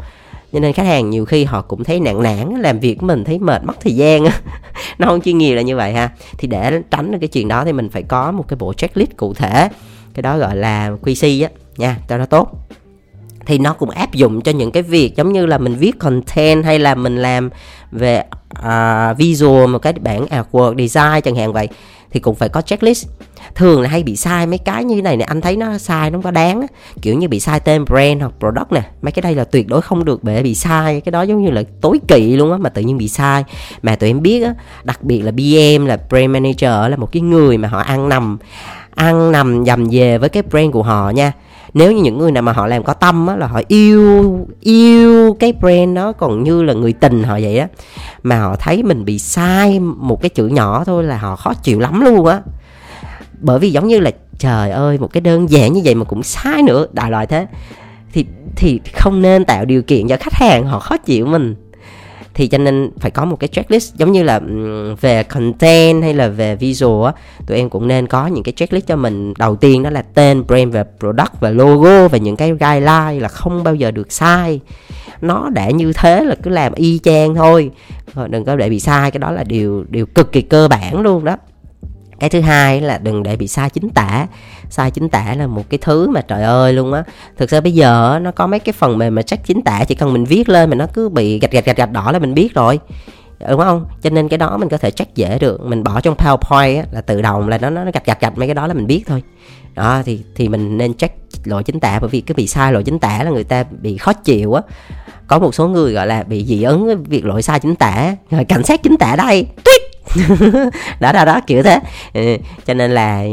Cho 0.53 0.59
nên 0.59 0.73
khách 0.73 0.85
hàng 0.85 1.09
nhiều 1.09 1.25
khi 1.25 1.43
họ 1.43 1.61
cũng 1.61 1.83
thấy 1.83 1.99
nản 1.99 2.23
nản, 2.23 2.49
làm 2.61 2.79
việc 2.79 2.95
của 2.95 3.05
mình 3.05 3.23
thấy 3.23 3.39
mệt 3.39 3.63
mất 3.63 3.73
thời 3.81 3.95
gian 3.95 4.23
nó 4.97 5.07
không 5.07 5.21
chuyên 5.21 5.37
nghiệp 5.37 5.55
là 5.55 5.61
như 5.61 5.75
vậy 5.75 5.93
ha. 5.93 6.09
Thì 6.37 6.47
để 6.47 6.81
tránh 6.91 7.11
được 7.11 7.17
cái 7.21 7.27
chuyện 7.27 7.47
đó 7.47 7.65
thì 7.65 7.73
mình 7.73 7.89
phải 7.89 8.03
có 8.03 8.31
một 8.31 8.47
cái 8.47 8.57
bộ 8.57 8.73
checklist 8.73 9.17
cụ 9.17 9.33
thể. 9.33 9.69
Cái 10.13 10.21
đó 10.21 10.37
gọi 10.37 10.55
là 10.55 10.91
QC 11.03 11.45
á. 11.45 11.49
Nha, 11.77 11.97
cho 12.09 12.17
nó 12.17 12.25
tốt. 12.25 12.51
Thì 13.45 13.57
nó 13.57 13.73
cũng 13.73 13.89
áp 13.89 14.13
dụng 14.13 14.41
cho 14.41 14.51
những 14.51 14.71
cái 14.71 14.83
việc 14.83 15.15
giống 15.15 15.33
như 15.33 15.45
là 15.45 15.57
mình 15.57 15.75
viết 15.75 15.99
content 15.99 16.65
hay 16.65 16.79
là 16.79 16.95
mình 16.95 17.17
làm 17.17 17.49
về 17.91 18.23
uh, 18.59 19.17
visual 19.17 19.67
một 19.67 19.79
cái 19.79 19.93
bản 19.93 20.25
artwork 20.25 20.87
design 20.87 21.21
chẳng 21.23 21.35
hạn 21.35 21.53
vậy 21.53 21.67
thì 22.11 22.19
cũng 22.19 22.35
phải 22.35 22.49
có 22.49 22.61
checklist. 22.61 23.07
Thường 23.55 23.81
là 23.81 23.89
hay 23.89 24.03
bị 24.03 24.15
sai 24.15 24.47
mấy 24.47 24.57
cái 24.57 24.83
như 24.83 25.01
này 25.01 25.17
này 25.17 25.25
anh 25.25 25.41
thấy 25.41 25.55
nó 25.55 25.77
sai 25.77 26.11
nó 26.11 26.15
không 26.15 26.23
có 26.23 26.31
đáng 26.31 26.65
kiểu 27.01 27.15
như 27.15 27.27
bị 27.27 27.39
sai 27.39 27.59
tên 27.59 27.85
brand 27.85 28.21
hoặc 28.21 28.31
product 28.39 28.71
nè. 28.71 28.81
Mấy 29.01 29.11
cái 29.11 29.21
đây 29.21 29.35
là 29.35 29.43
tuyệt 29.43 29.67
đối 29.67 29.81
không 29.81 30.05
được 30.05 30.23
để 30.23 30.43
bị 30.43 30.55
sai 30.55 31.01
cái 31.01 31.11
đó 31.11 31.21
giống 31.21 31.43
như 31.43 31.49
là 31.49 31.63
tối 31.81 31.99
kỵ 32.07 32.35
luôn 32.35 32.51
á 32.51 32.57
mà 32.57 32.69
tự 32.69 32.81
nhiên 32.81 32.97
bị 32.97 33.07
sai. 33.07 33.43
Mà 33.81 33.95
tụi 33.95 34.09
em 34.09 34.21
biết 34.21 34.43
á 34.43 34.53
đặc 34.83 35.03
biệt 35.03 35.21
là 35.21 35.31
BM 35.31 35.85
là 35.85 35.97
brand 36.09 36.29
manager 36.29 36.91
là 36.91 36.95
một 36.97 37.11
cái 37.11 37.21
người 37.21 37.57
mà 37.57 37.67
họ 37.67 37.79
ăn 37.79 38.09
nằm 38.09 38.37
ăn 38.95 39.31
nằm 39.31 39.65
dầm 39.65 39.87
về 39.91 40.17
với 40.17 40.29
cái 40.29 40.43
brand 40.43 40.73
của 40.73 40.83
họ 40.83 41.09
nha 41.09 41.31
nếu 41.73 41.91
như 41.91 42.03
những 42.03 42.17
người 42.17 42.31
nào 42.31 42.43
mà 42.43 42.51
họ 42.51 42.67
làm 42.67 42.83
có 42.83 42.93
tâm 42.93 43.27
á, 43.27 43.35
là 43.35 43.47
họ 43.47 43.61
yêu 43.67 44.47
yêu 44.61 45.37
cái 45.39 45.53
brand 45.53 45.95
đó 45.95 46.11
còn 46.11 46.43
như 46.43 46.63
là 46.63 46.73
người 46.73 46.93
tình 46.93 47.23
họ 47.23 47.33
vậy 47.33 47.57
á, 47.57 47.67
mà 48.23 48.39
họ 48.39 48.55
thấy 48.55 48.83
mình 48.83 49.05
bị 49.05 49.19
sai 49.19 49.79
một 49.79 50.21
cái 50.21 50.29
chữ 50.29 50.47
nhỏ 50.47 50.83
thôi 50.83 51.03
là 51.03 51.17
họ 51.17 51.35
khó 51.35 51.53
chịu 51.53 51.79
lắm 51.79 52.01
luôn 52.01 52.25
á. 52.25 52.41
Bởi 53.39 53.59
vì 53.59 53.71
giống 53.71 53.87
như 53.87 53.99
là, 53.99 54.11
trời 54.37 54.71
ơi, 54.71 54.97
một 54.97 55.13
cái 55.13 55.21
đơn 55.21 55.49
giản 55.49 55.73
như 55.73 55.81
vậy 55.83 55.95
mà 55.95 56.03
cũng 56.05 56.23
sai 56.23 56.61
nữa, 56.61 56.87
đại 56.91 57.11
loại 57.11 57.27
thế. 57.27 57.47
Thì 58.13 58.25
thì 58.55 58.81
không 58.93 59.21
nên 59.21 59.45
tạo 59.45 59.65
điều 59.65 59.81
kiện 59.81 60.07
cho 60.07 60.17
khách 60.19 60.33
hàng 60.33 60.65
họ 60.65 60.79
khó 60.79 60.97
chịu 60.97 61.25
mình 61.25 61.55
thì 62.37 62.47
cho 62.47 62.57
nên 62.57 62.91
phải 62.99 63.11
có 63.11 63.25
một 63.25 63.35
cái 63.39 63.47
checklist. 63.47 63.95
Giống 63.95 64.11
như 64.11 64.23
là 64.23 64.41
về 65.01 65.23
content 65.23 66.03
hay 66.03 66.13
là 66.13 66.27
về 66.27 66.55
visual 66.55 67.05
á, 67.05 67.13
tụi 67.47 67.57
em 67.57 67.69
cũng 67.69 67.87
nên 67.87 68.07
có 68.07 68.27
những 68.27 68.43
cái 68.43 68.53
checklist 68.53 68.87
cho 68.87 68.95
mình. 68.95 69.33
Đầu 69.37 69.55
tiên 69.55 69.83
đó 69.83 69.89
là 69.89 70.01
tên, 70.01 70.47
brand 70.47 70.73
và 70.73 70.85
product 70.99 71.39
và 71.39 71.49
logo 71.49 72.07
và 72.07 72.17
những 72.17 72.35
cái 72.35 72.49
guideline 72.49 73.19
là 73.19 73.27
không 73.27 73.63
bao 73.63 73.75
giờ 73.75 73.91
được 73.91 74.11
sai. 74.11 74.59
Nó 75.21 75.49
đã 75.49 75.69
như 75.69 75.93
thế 75.93 76.23
là 76.23 76.35
cứ 76.43 76.49
làm 76.49 76.73
y 76.73 76.99
chang 77.03 77.35
thôi 77.35 77.71
đừng 78.29 78.45
có 78.45 78.55
để 78.55 78.69
bị 78.69 78.79
sai, 78.79 79.11
cái 79.11 79.19
đó 79.19 79.31
là 79.31 79.43
điều 79.43 79.85
điều 79.89 80.05
cực 80.05 80.31
kỳ 80.31 80.41
cơ 80.41 80.67
bản 80.67 81.01
luôn 81.01 81.23
đó. 81.23 81.37
Cái 82.19 82.29
thứ 82.29 82.41
hai 82.41 82.81
là 82.81 82.97
đừng 82.97 83.23
để 83.23 83.35
bị 83.35 83.47
sai 83.47 83.69
chính 83.69 83.89
tả 83.89 84.27
sai 84.69 84.91
chính 84.91 85.09
tả 85.09 85.35
là 85.37 85.47
một 85.47 85.63
cái 85.69 85.77
thứ 85.81 86.09
mà 86.09 86.21
trời 86.21 86.43
ơi 86.43 86.73
luôn 86.73 86.93
á. 86.93 87.03
Thực 87.37 87.49
ra 87.49 87.61
bây 87.61 87.71
giờ 87.71 88.19
nó 88.21 88.31
có 88.31 88.47
mấy 88.47 88.59
cái 88.59 88.73
phần 88.73 88.97
mềm 88.97 89.15
mà 89.15 89.21
check 89.21 89.45
chính 89.47 89.61
tả 89.61 89.83
chỉ 89.87 89.95
cần 89.95 90.13
mình 90.13 90.25
viết 90.25 90.49
lên 90.49 90.69
mà 90.69 90.75
nó 90.75 90.85
cứ 90.93 91.09
bị 91.09 91.39
gạch 91.39 91.51
gạch 91.51 91.65
gạch 91.65 91.77
gạch 91.77 91.91
đỏ 91.91 92.11
là 92.11 92.19
mình 92.19 92.33
biết 92.33 92.53
rồi. 92.53 92.79
Ừ, 93.39 93.51
đúng 93.51 93.59
không? 93.59 93.85
Cho 94.01 94.09
nên 94.09 94.27
cái 94.27 94.37
đó 94.37 94.57
mình 94.57 94.69
có 94.69 94.77
thể 94.77 94.91
check 94.91 95.15
dễ 95.15 95.39
được. 95.39 95.65
Mình 95.65 95.83
bỏ 95.83 96.01
trong 96.01 96.15
powerpoint 96.15 96.77
á, 96.77 96.85
là 96.91 97.01
tự 97.01 97.21
động 97.21 97.49
là 97.49 97.57
nó 97.57 97.69
nó 97.69 97.83
gạch 97.93 98.05
gạch 98.05 98.21
gạch 98.21 98.37
mấy 98.37 98.47
cái 98.47 98.55
đó 98.55 98.67
là 98.67 98.73
mình 98.73 98.87
biết 98.87 99.03
thôi. 99.07 99.23
Đó 99.75 100.01
thì 100.05 100.23
thì 100.35 100.49
mình 100.49 100.77
nên 100.77 100.93
check 100.93 101.15
lỗi 101.43 101.63
chính 101.63 101.79
tả 101.79 101.99
bởi 101.99 102.09
vì 102.09 102.21
cái 102.21 102.33
bị 102.33 102.47
sai 102.47 102.73
lỗi 102.73 102.83
chính 102.83 102.99
tả 102.99 103.23
là 103.23 103.29
người 103.29 103.43
ta 103.43 103.63
bị 103.81 103.97
khó 103.97 104.13
chịu 104.13 104.53
á. 104.53 104.61
Có 105.27 105.39
một 105.39 105.55
số 105.55 105.67
người 105.67 105.93
gọi 105.93 106.07
là 106.07 106.23
bị 106.23 106.45
dị 106.45 106.63
ứng 106.63 106.85
với 106.85 106.95
việc 106.95 107.25
lỗi 107.25 107.41
sai 107.41 107.59
chính 107.59 107.75
tả. 107.75 108.15
Rồi 108.31 108.45
cảnh 108.45 108.63
sát 108.63 108.83
chính 108.83 108.97
tả 108.97 109.15
đây 109.15 109.47
tuyết! 109.65 109.81
đó 110.99 111.11
đó 111.11 111.25
đó 111.25 111.41
kiểu 111.47 111.63
thế. 111.63 111.79
Ừ, 112.13 112.37
cho 112.65 112.73
nên 112.73 112.91
là 112.91 113.23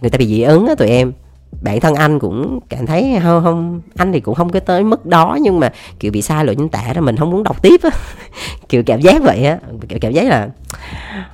người 0.00 0.10
ta 0.10 0.18
bị 0.18 0.26
dị 0.26 0.42
ứng 0.42 0.66
á 0.66 0.74
tụi 0.74 0.88
em. 0.88 1.12
Bản 1.62 1.80
thân 1.80 1.94
anh 1.94 2.18
cũng 2.18 2.60
cảm 2.68 2.86
thấy 2.86 3.18
không 3.22 3.44
không 3.44 3.80
anh 3.96 4.12
thì 4.12 4.20
cũng 4.20 4.34
không 4.34 4.50
có 4.50 4.60
tới 4.60 4.84
mức 4.84 5.06
đó 5.06 5.38
nhưng 5.42 5.60
mà 5.60 5.72
kiểu 6.00 6.12
bị 6.12 6.22
sai 6.22 6.44
lỗi 6.44 6.54
chính 6.56 6.68
tả 6.68 6.92
rồi 6.94 7.02
mình 7.02 7.16
không 7.16 7.30
muốn 7.30 7.42
đọc 7.42 7.62
tiếp 7.62 7.80
á. 7.82 7.90
Kiểu 8.68 8.82
cảm 8.86 9.00
giác 9.00 9.22
vậy 9.22 9.44
á. 9.44 9.58
Kiểu 9.88 9.98
cảm 10.02 10.12
giác 10.12 10.24
là 10.24 10.48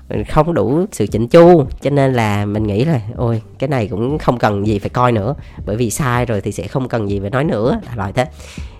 mình 0.09 0.25
không 0.25 0.55
đủ 0.55 0.87
sự 0.93 1.07
chỉnh 1.07 1.29
chu 1.29 1.65
cho 1.81 1.91
nên 1.91 2.13
là 2.13 2.47
mình 2.47 2.67
nghĩ 2.67 2.85
là 2.85 3.01
ôi 3.17 3.43
cái 3.59 3.69
này 3.69 3.89
cũng 3.89 4.19
không 4.19 4.39
cần 4.39 4.67
gì 4.67 4.79
phải 4.79 4.91
coi 4.91 5.13
nữa 5.13 5.35
bởi 5.67 5.77
vì 5.77 5.91
sai 5.91 6.27
rồi 6.27 6.41
thì 6.41 6.53
sẽ 6.53 6.67
không 6.67 6.89
cần 6.89 7.11
gì 7.11 7.21
phải 7.21 7.31
nói 7.31 7.45
nữa. 7.45 7.81
Là 7.87 7.93
loại 7.97 8.13
thế 8.13 8.27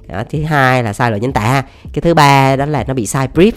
đó, 0.09 0.23
thứ 0.31 0.43
hai 0.43 0.83
là 0.83 0.93
sai 0.93 1.11
lỗi 1.11 1.21
chính 1.21 1.33
tả. 1.33 1.63
Cái 1.93 2.03
thứ 2.03 2.15
ba 2.15 2.57
đó 2.57 2.67
là 2.67 2.85
nó 2.89 2.95
bị 2.95 3.07
sai 3.07 3.29
brief 3.35 3.53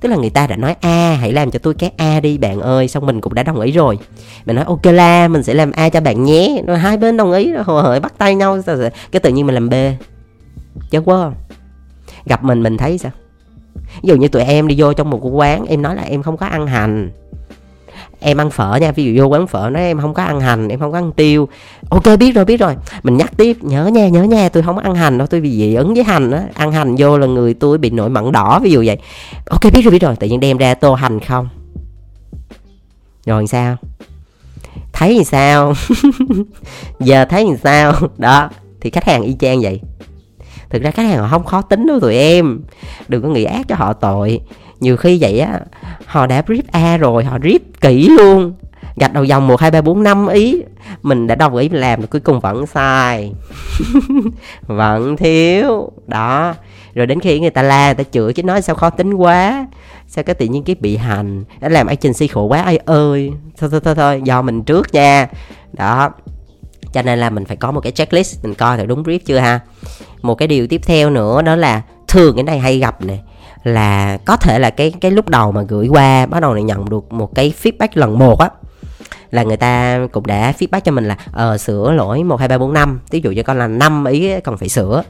tức 0.00 0.08
là 0.08 0.16
người 0.16 0.30
ta 0.30 0.46
đã 0.46 0.56
nói 0.56 0.74
a 0.80 1.16
hãy 1.20 1.32
làm 1.32 1.50
cho 1.50 1.58
tôi 1.58 1.74
cái 1.74 1.92
a 1.96 2.20
đi 2.20 2.38
bạn 2.38 2.60
ơi 2.60 2.88
xong 2.88 3.06
mình 3.06 3.20
cũng 3.20 3.34
đã 3.34 3.42
đồng 3.42 3.60
ý 3.60 3.72
rồi. 3.72 3.98
Mình 4.46 4.56
nói 4.56 4.64
ok 4.64 4.84
la 4.84 5.28
mình 5.28 5.42
sẽ 5.42 5.54
làm 5.54 5.72
a 5.72 5.88
cho 5.88 6.00
bạn 6.00 6.24
nhé. 6.24 6.62
Rồi 6.66 6.78
hai 6.78 6.96
bên 6.96 7.16
đồng 7.16 7.32
ý 7.32 7.52
rồi 7.52 7.64
hời 7.66 8.00
bắt 8.00 8.12
tay 8.18 8.34
nhau 8.34 8.58
cái 9.12 9.20
tự 9.20 9.30
nhiên 9.30 9.46
mình 9.46 9.54
làm 9.54 9.68
b. 9.68 9.74
Chết 10.90 11.00
quá. 11.04 11.30
Gặp 12.26 12.44
mình 12.44 12.62
mình 12.62 12.76
thấy 12.76 12.98
sao? 12.98 13.12
Ví 14.02 14.08
dụ 14.08 14.16
như 14.16 14.28
tụi 14.28 14.42
em 14.42 14.68
đi 14.68 14.74
vô 14.78 14.92
trong 14.92 15.10
một 15.10 15.20
quán 15.22 15.64
em 15.64 15.82
nói 15.82 15.96
là 15.96 16.02
em 16.02 16.22
không 16.22 16.36
có 16.36 16.46
ăn 16.46 16.66
hành 16.66 17.10
em 18.24 18.40
ăn 18.40 18.50
phở 18.50 18.76
nha, 18.80 18.92
ví 18.92 19.04
dụ 19.04 19.22
vô 19.22 19.28
quán 19.28 19.46
phở 19.46 19.70
nói 19.70 19.82
em 19.82 20.00
không 20.00 20.14
có 20.14 20.22
ăn 20.22 20.40
hành, 20.40 20.68
em 20.68 20.80
không 20.80 20.92
có 20.92 20.98
ăn 20.98 21.12
tiêu. 21.12 21.48
Ok, 21.88 22.02
biết 22.18 22.34
rồi 22.34 22.44
biết 22.44 22.60
rồi. 22.60 22.76
Mình 23.02 23.16
nhắc 23.16 23.32
tiếp, 23.36 23.56
nhớ 23.60 23.86
nha 23.86 24.08
nhớ 24.08 24.22
nha, 24.22 24.48
tôi 24.48 24.62
không 24.62 24.78
ăn 24.78 24.94
hành 24.94 25.18
đâu, 25.18 25.26
tôi 25.26 25.40
bị 25.40 25.50
dị 25.50 25.74
ứng 25.74 25.94
với 25.94 26.04
hành 26.04 26.30
á. 26.30 26.42
Ăn 26.54 26.72
hành 26.72 26.94
vô 26.98 27.18
là 27.18 27.26
người 27.26 27.54
tôi 27.54 27.78
bị 27.78 27.90
nổi 27.90 28.08
mẩn 28.08 28.32
đỏ, 28.32 28.60
ví 28.62 28.70
dụ 28.70 28.82
vậy. 28.86 28.98
Ok, 29.50 29.60
biết 29.74 29.82
rồi 29.82 29.92
biết 29.92 30.02
rồi. 30.02 30.16
Tự 30.16 30.26
nhiên 30.26 30.40
đem 30.40 30.56
ra 30.56 30.74
tô 30.74 30.94
hành 30.94 31.20
không? 31.20 31.48
Rồi 33.26 33.46
sao? 33.46 33.76
Thấy 34.92 35.14
thì 35.18 35.24
sao? 35.24 35.74
Giờ 37.00 37.24
thấy 37.24 37.46
thì 37.50 37.56
sao? 37.64 37.92
Đó, 38.18 38.50
thì 38.80 38.90
khách 38.90 39.04
hàng 39.04 39.22
y 39.22 39.36
chang 39.40 39.60
vậy. 39.60 39.80
Thực 40.70 40.82
ra 40.82 40.90
khách 40.90 41.02
hàng 41.02 41.18
họ 41.18 41.28
không 41.28 41.44
khó 41.44 41.62
tính 41.62 41.86
đâu 41.86 42.00
tụi 42.00 42.14
em. 42.14 42.60
Đừng 43.08 43.22
có 43.22 43.28
nghĩ 43.28 43.44
ác 43.44 43.68
cho 43.68 43.74
họ 43.76 43.92
tội 43.92 44.40
nhiều 44.80 44.96
khi 44.96 45.18
vậy 45.20 45.40
á, 45.40 45.60
họ 46.06 46.26
đã 46.26 46.42
brief 46.46 46.62
a 46.72 46.96
rồi, 46.96 47.24
họ 47.24 47.38
brief 47.38 47.58
kỹ 47.80 48.08
luôn. 48.08 48.54
Gạch 48.96 49.12
đầu 49.12 49.24
dòng 49.24 49.46
một, 49.46 49.60
hai, 49.60 49.70
ba, 49.70 49.80
bốn, 49.80 50.02
năm 50.02 50.26
ý, 50.26 50.62
mình 51.02 51.26
đã 51.26 51.34
đồng 51.34 51.56
ý 51.56 51.68
làm 51.68 52.00
rồi 52.00 52.06
cuối 52.06 52.20
cùng 52.20 52.40
vẫn 52.40 52.66
sai. 52.66 53.32
Vẫn 54.66 55.16
thiếu. 55.16 55.92
Đó. 56.06 56.54
Rồi 56.94 57.06
đến 57.06 57.20
khi 57.20 57.40
người 57.40 57.50
ta 57.50 57.62
la, 57.62 57.86
người 57.86 58.04
ta 58.04 58.10
chửi, 58.10 58.32
chứ 58.32 58.42
nói 58.42 58.62
sao 58.62 58.76
khó 58.76 58.90
tính 58.90 59.14
quá. 59.14 59.66
Sao 60.08 60.24
cái 60.24 60.34
tự 60.34 60.46
nhiên 60.46 60.64
cái 60.64 60.76
bị 60.80 60.96
hành? 60.96 61.44
Đã 61.60 61.68
làm 61.68 61.86
agency 61.86 62.26
khổ 62.26 62.42
quá, 62.42 62.62
ai 62.62 62.76
ơi. 62.84 63.30
Thôi 63.58 63.70
thôi 63.72 63.80
thôi 63.84 63.94
thôi, 63.94 64.20
do 64.24 64.42
mình 64.42 64.62
trước 64.62 64.94
nha. 64.94 65.28
Đó. 65.72 66.10
Cho 66.92 67.02
nên 67.02 67.18
là 67.18 67.30
mình 67.30 67.44
phải 67.44 67.56
có 67.56 67.70
một 67.72 67.80
cái 67.80 67.92
checklist, 67.92 68.44
mình 68.44 68.54
coi 68.54 68.78
thử 68.78 68.86
đúng 68.86 69.02
brief 69.02 69.18
chưa 69.24 69.38
ha. 69.38 69.60
Một 70.22 70.34
cái 70.34 70.48
điều 70.48 70.66
tiếp 70.66 70.80
theo 70.84 71.10
nữa 71.10 71.42
đó 71.42 71.56
là 71.56 71.82
thường 72.08 72.36
cái 72.36 72.44
này 72.44 72.58
hay 72.58 72.78
gặp 72.78 73.04
nè 73.04 73.18
là 73.64 74.18
có 74.24 74.36
thể 74.36 74.58
là 74.58 74.70
cái 74.70 74.90
cái 75.00 75.10
lúc 75.10 75.28
đầu 75.28 75.52
mà 75.52 75.62
gửi 75.62 75.88
qua 75.88 76.26
bắt 76.26 76.40
đầu 76.40 76.54
này 76.54 76.62
nhận 76.62 76.88
được 76.88 77.12
một 77.12 77.34
cái 77.34 77.52
feedback 77.62 77.88
lần 77.94 78.18
một 78.18 78.38
á, 78.38 78.50
là 79.30 79.42
người 79.42 79.56
ta 79.56 80.00
cũng 80.12 80.26
đã 80.26 80.52
feedback 80.58 80.80
cho 80.80 80.92
mình 80.92 81.04
là 81.04 81.16
ờ 81.32 81.58
sửa 81.58 81.92
lỗi 81.92 82.24
một, 82.24 82.36
hai, 82.36 82.48
ba, 82.48 82.58
bốn, 82.58 82.72
năm 82.72 83.00
ví 83.10 83.20
dụ 83.24 83.32
cho 83.36 83.42
con 83.42 83.58
là 83.58 83.66
năm 83.66 84.04
ý 84.04 84.40
còn 84.40 84.56
phải 84.56 84.68
sửa. 84.68 85.02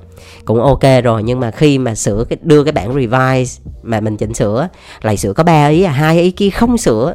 Cũng 0.45 0.63
ok 0.63 0.83
rồi, 1.05 1.23
nhưng 1.23 1.41
mà 1.41 1.51
khi 1.51 1.79
mà 1.79 1.95
sửa 1.95 2.25
cái, 2.29 2.39
đưa 2.43 2.65
cái 2.65 2.73
bản 2.73 2.95
revise 2.95 3.63
mà 3.83 4.01
mình 4.01 4.17
chỉnh 4.17 4.35
sửa, 4.35 4.69
lại 5.03 5.17
sửa 5.17 5.33
có 5.33 5.43
ba 5.43 5.67
ý 5.67 5.83
à 5.83 5.93
hai 5.93 6.21
ý 6.21 6.31
kia 6.31 6.51
không 6.51 6.79
sửa. 6.79 7.15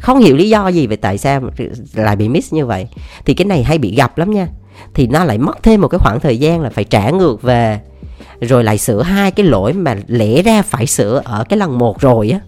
Không 0.00 0.18
hiểu 0.18 0.36
lý 0.36 0.48
do 0.48 0.68
gì 0.68 0.86
về 0.86 0.96
tại 0.96 1.18
sao 1.18 1.40
lại 1.94 2.16
bị 2.16 2.28
miss 2.28 2.52
như 2.52 2.66
vậy. 2.66 2.88
Thì 3.24 3.34
cái 3.34 3.44
này 3.44 3.62
hay 3.62 3.78
bị 3.78 3.94
gặp 3.94 4.18
lắm 4.18 4.30
nha. 4.30 4.48
Thì 4.94 5.06
nó 5.06 5.24
lại 5.24 5.38
mất 5.38 5.62
thêm 5.62 5.80
một 5.80 5.88
cái 5.88 5.98
khoảng 5.98 6.20
thời 6.20 6.38
gian 6.38 6.60
là 6.60 6.70
phải 6.70 6.84
trả 6.84 7.10
ngược 7.10 7.42
về 7.42 7.80
rồi 8.44 8.64
lại 8.64 8.78
sửa 8.78 9.02
hai 9.02 9.30
cái 9.30 9.46
lỗi 9.46 9.72
mà 9.72 9.96
lẽ 10.06 10.42
ra 10.42 10.62
phải 10.62 10.86
sửa 10.86 11.22
ở 11.24 11.44
cái 11.48 11.58
lần 11.58 11.78
một 11.78 12.00
rồi 12.00 12.30
á. 12.30 12.40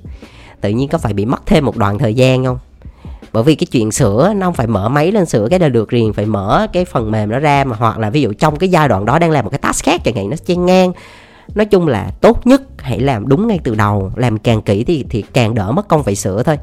Tự 0.60 0.68
nhiên 0.68 0.88
có 0.88 0.98
phải 0.98 1.12
bị 1.12 1.24
mất 1.24 1.46
thêm 1.46 1.64
một 1.64 1.76
đoạn 1.76 1.98
thời 1.98 2.14
gian 2.14 2.44
không? 2.44 2.58
Bởi 3.32 3.42
vì 3.42 3.54
cái 3.54 3.66
chuyện 3.66 3.92
sửa 3.92 4.32
nó 4.36 4.46
không 4.46 4.54
phải 4.54 4.66
mở 4.66 4.88
máy 4.88 5.12
lên 5.12 5.26
sửa 5.26 5.48
cái 5.48 5.58
là 5.58 5.68
được 5.68 5.92
liền, 5.92 6.12
phải 6.12 6.26
mở 6.26 6.66
cái 6.72 6.84
phần 6.84 7.10
mềm 7.10 7.30
nó 7.30 7.38
ra 7.38 7.64
mà, 7.64 7.76
hoặc 7.78 7.98
là 7.98 8.10
ví 8.10 8.22
dụ 8.22 8.32
trong 8.32 8.56
cái 8.56 8.68
giai 8.68 8.88
đoạn 8.88 9.04
đó 9.04 9.18
đang 9.18 9.30
làm 9.30 9.44
một 9.44 9.50
cái 9.50 9.58
task 9.58 9.84
khác 9.84 10.00
chẳng 10.04 10.14
hạn, 10.14 10.30
nó 10.30 10.36
chen 10.46 10.66
ngang. 10.66 10.92
Nói 11.54 11.66
chung 11.66 11.88
là 11.88 12.10
tốt 12.20 12.46
nhất 12.46 12.62
hãy 12.78 13.00
làm 13.00 13.28
đúng 13.28 13.48
ngay 13.48 13.60
từ 13.64 13.74
đầu, 13.74 14.12
làm 14.16 14.38
càng 14.38 14.62
kỹ 14.62 14.84
thì 14.84 15.04
thì 15.10 15.24
càng 15.32 15.54
đỡ 15.54 15.72
mất 15.72 15.88
công 15.88 16.04
phải 16.04 16.14
sửa 16.14 16.42
thôi. 16.42 16.58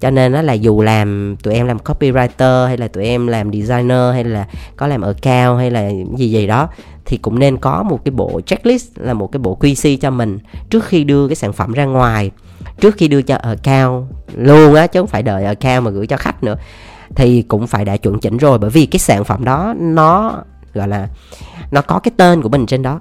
Cho 0.00 0.10
nên 0.10 0.32
nó 0.32 0.42
là 0.42 0.52
dù 0.52 0.82
làm, 0.82 1.36
tụi 1.42 1.54
em 1.54 1.66
làm 1.66 1.78
copywriter 1.78 2.66
hay 2.66 2.76
là 2.76 2.88
tụi 2.88 3.04
em 3.04 3.26
làm 3.26 3.52
designer 3.52 4.12
hay 4.12 4.24
là 4.24 4.46
có 4.76 4.86
làm 4.86 5.00
ở 5.00 5.14
cao 5.22 5.56
hay 5.56 5.70
là 5.70 5.90
gì 6.16 6.30
gì 6.30 6.46
đó 6.46 6.68
thì 7.04 7.16
cũng 7.16 7.38
nên 7.38 7.56
có 7.56 7.82
một 7.82 8.04
cái 8.04 8.12
bộ 8.12 8.40
checklist, 8.46 8.98
là 8.98 9.14
một 9.14 9.32
cái 9.32 9.38
bộ 9.38 9.56
QC 9.60 9.96
cho 9.96 10.10
mình 10.10 10.38
trước 10.70 10.84
khi 10.84 11.04
đưa 11.04 11.28
cái 11.28 11.36
sản 11.36 11.52
phẩm 11.52 11.72
ra 11.72 11.84
ngoài. 11.84 12.30
Trước 12.80 12.94
khi 12.96 13.08
đưa 13.08 13.22
cho 13.22 13.36
account 13.36 14.06
luôn 14.36 14.74
á, 14.74 14.86
chứ 14.86 15.00
không 15.00 15.08
phải 15.08 15.22
đợi 15.22 15.44
account 15.44 15.84
mà 15.84 15.90
gửi 15.90 16.06
cho 16.06 16.16
khách 16.16 16.44
nữa. 16.44 16.56
Thì 17.14 17.42
cũng 17.42 17.66
phải 17.66 17.84
đã 17.84 17.96
chuẩn 17.96 18.20
chỉnh 18.20 18.36
rồi, 18.36 18.58
bởi 18.58 18.70
vì 18.70 18.86
cái 18.86 18.98
sản 18.98 19.24
phẩm 19.24 19.44
đó, 19.44 19.74
nó, 19.78 20.42
gọi 20.74 20.88
là, 20.88 21.08
nó 21.70 21.82
có 21.82 21.98
cái 21.98 22.12
tên 22.16 22.42
của 22.42 22.48
mình 22.48 22.66
trên 22.66 22.82
đó. 22.82 23.00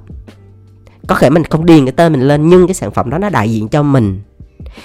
Có 1.07 1.15
thể 1.15 1.29
mình 1.29 1.43
không 1.43 1.65
điền 1.65 1.85
cái 1.85 1.91
tên 1.91 2.11
mình 2.13 2.21
lên, 2.21 2.49
nhưng 2.49 2.67
cái 2.67 2.73
sản 2.73 2.91
phẩm 2.91 3.09
đó 3.09 3.17
nó 3.17 3.29
đại 3.29 3.51
diện 3.51 3.67
cho 3.67 3.83
mình. 3.83 4.21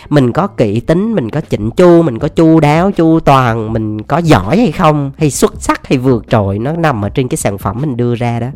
Mình 0.09 0.33
có 0.33 0.47
kỹ 0.47 0.81
tính, 0.81 1.15
mình 1.15 1.31
có 1.31 1.41
chỉnh 1.41 1.71
chu, 1.71 2.03
mình 2.03 2.19
có 2.19 2.29
chu 2.29 2.61
đáo, 2.61 2.91
chu 2.91 3.21
toàn, 3.21 3.73
mình 3.73 4.03
có 4.03 4.19
giỏi 4.19 4.57
hay 4.57 4.73
không, 4.73 5.13
hay 5.19 5.31
xuất 5.31 5.55
sắc 5.59 5.87
hay 5.87 5.99
vượt 5.99 6.25
trội, 6.29 6.59
nó 6.59 6.73
nằm 6.73 7.05
ở 7.05 7.09
trên 7.09 7.29
cái 7.29 7.37
sản 7.37 7.59
phẩm 7.59 7.77
mình 7.81 7.97
đưa 7.97 8.15
ra 8.15 8.41
đó 8.41 8.49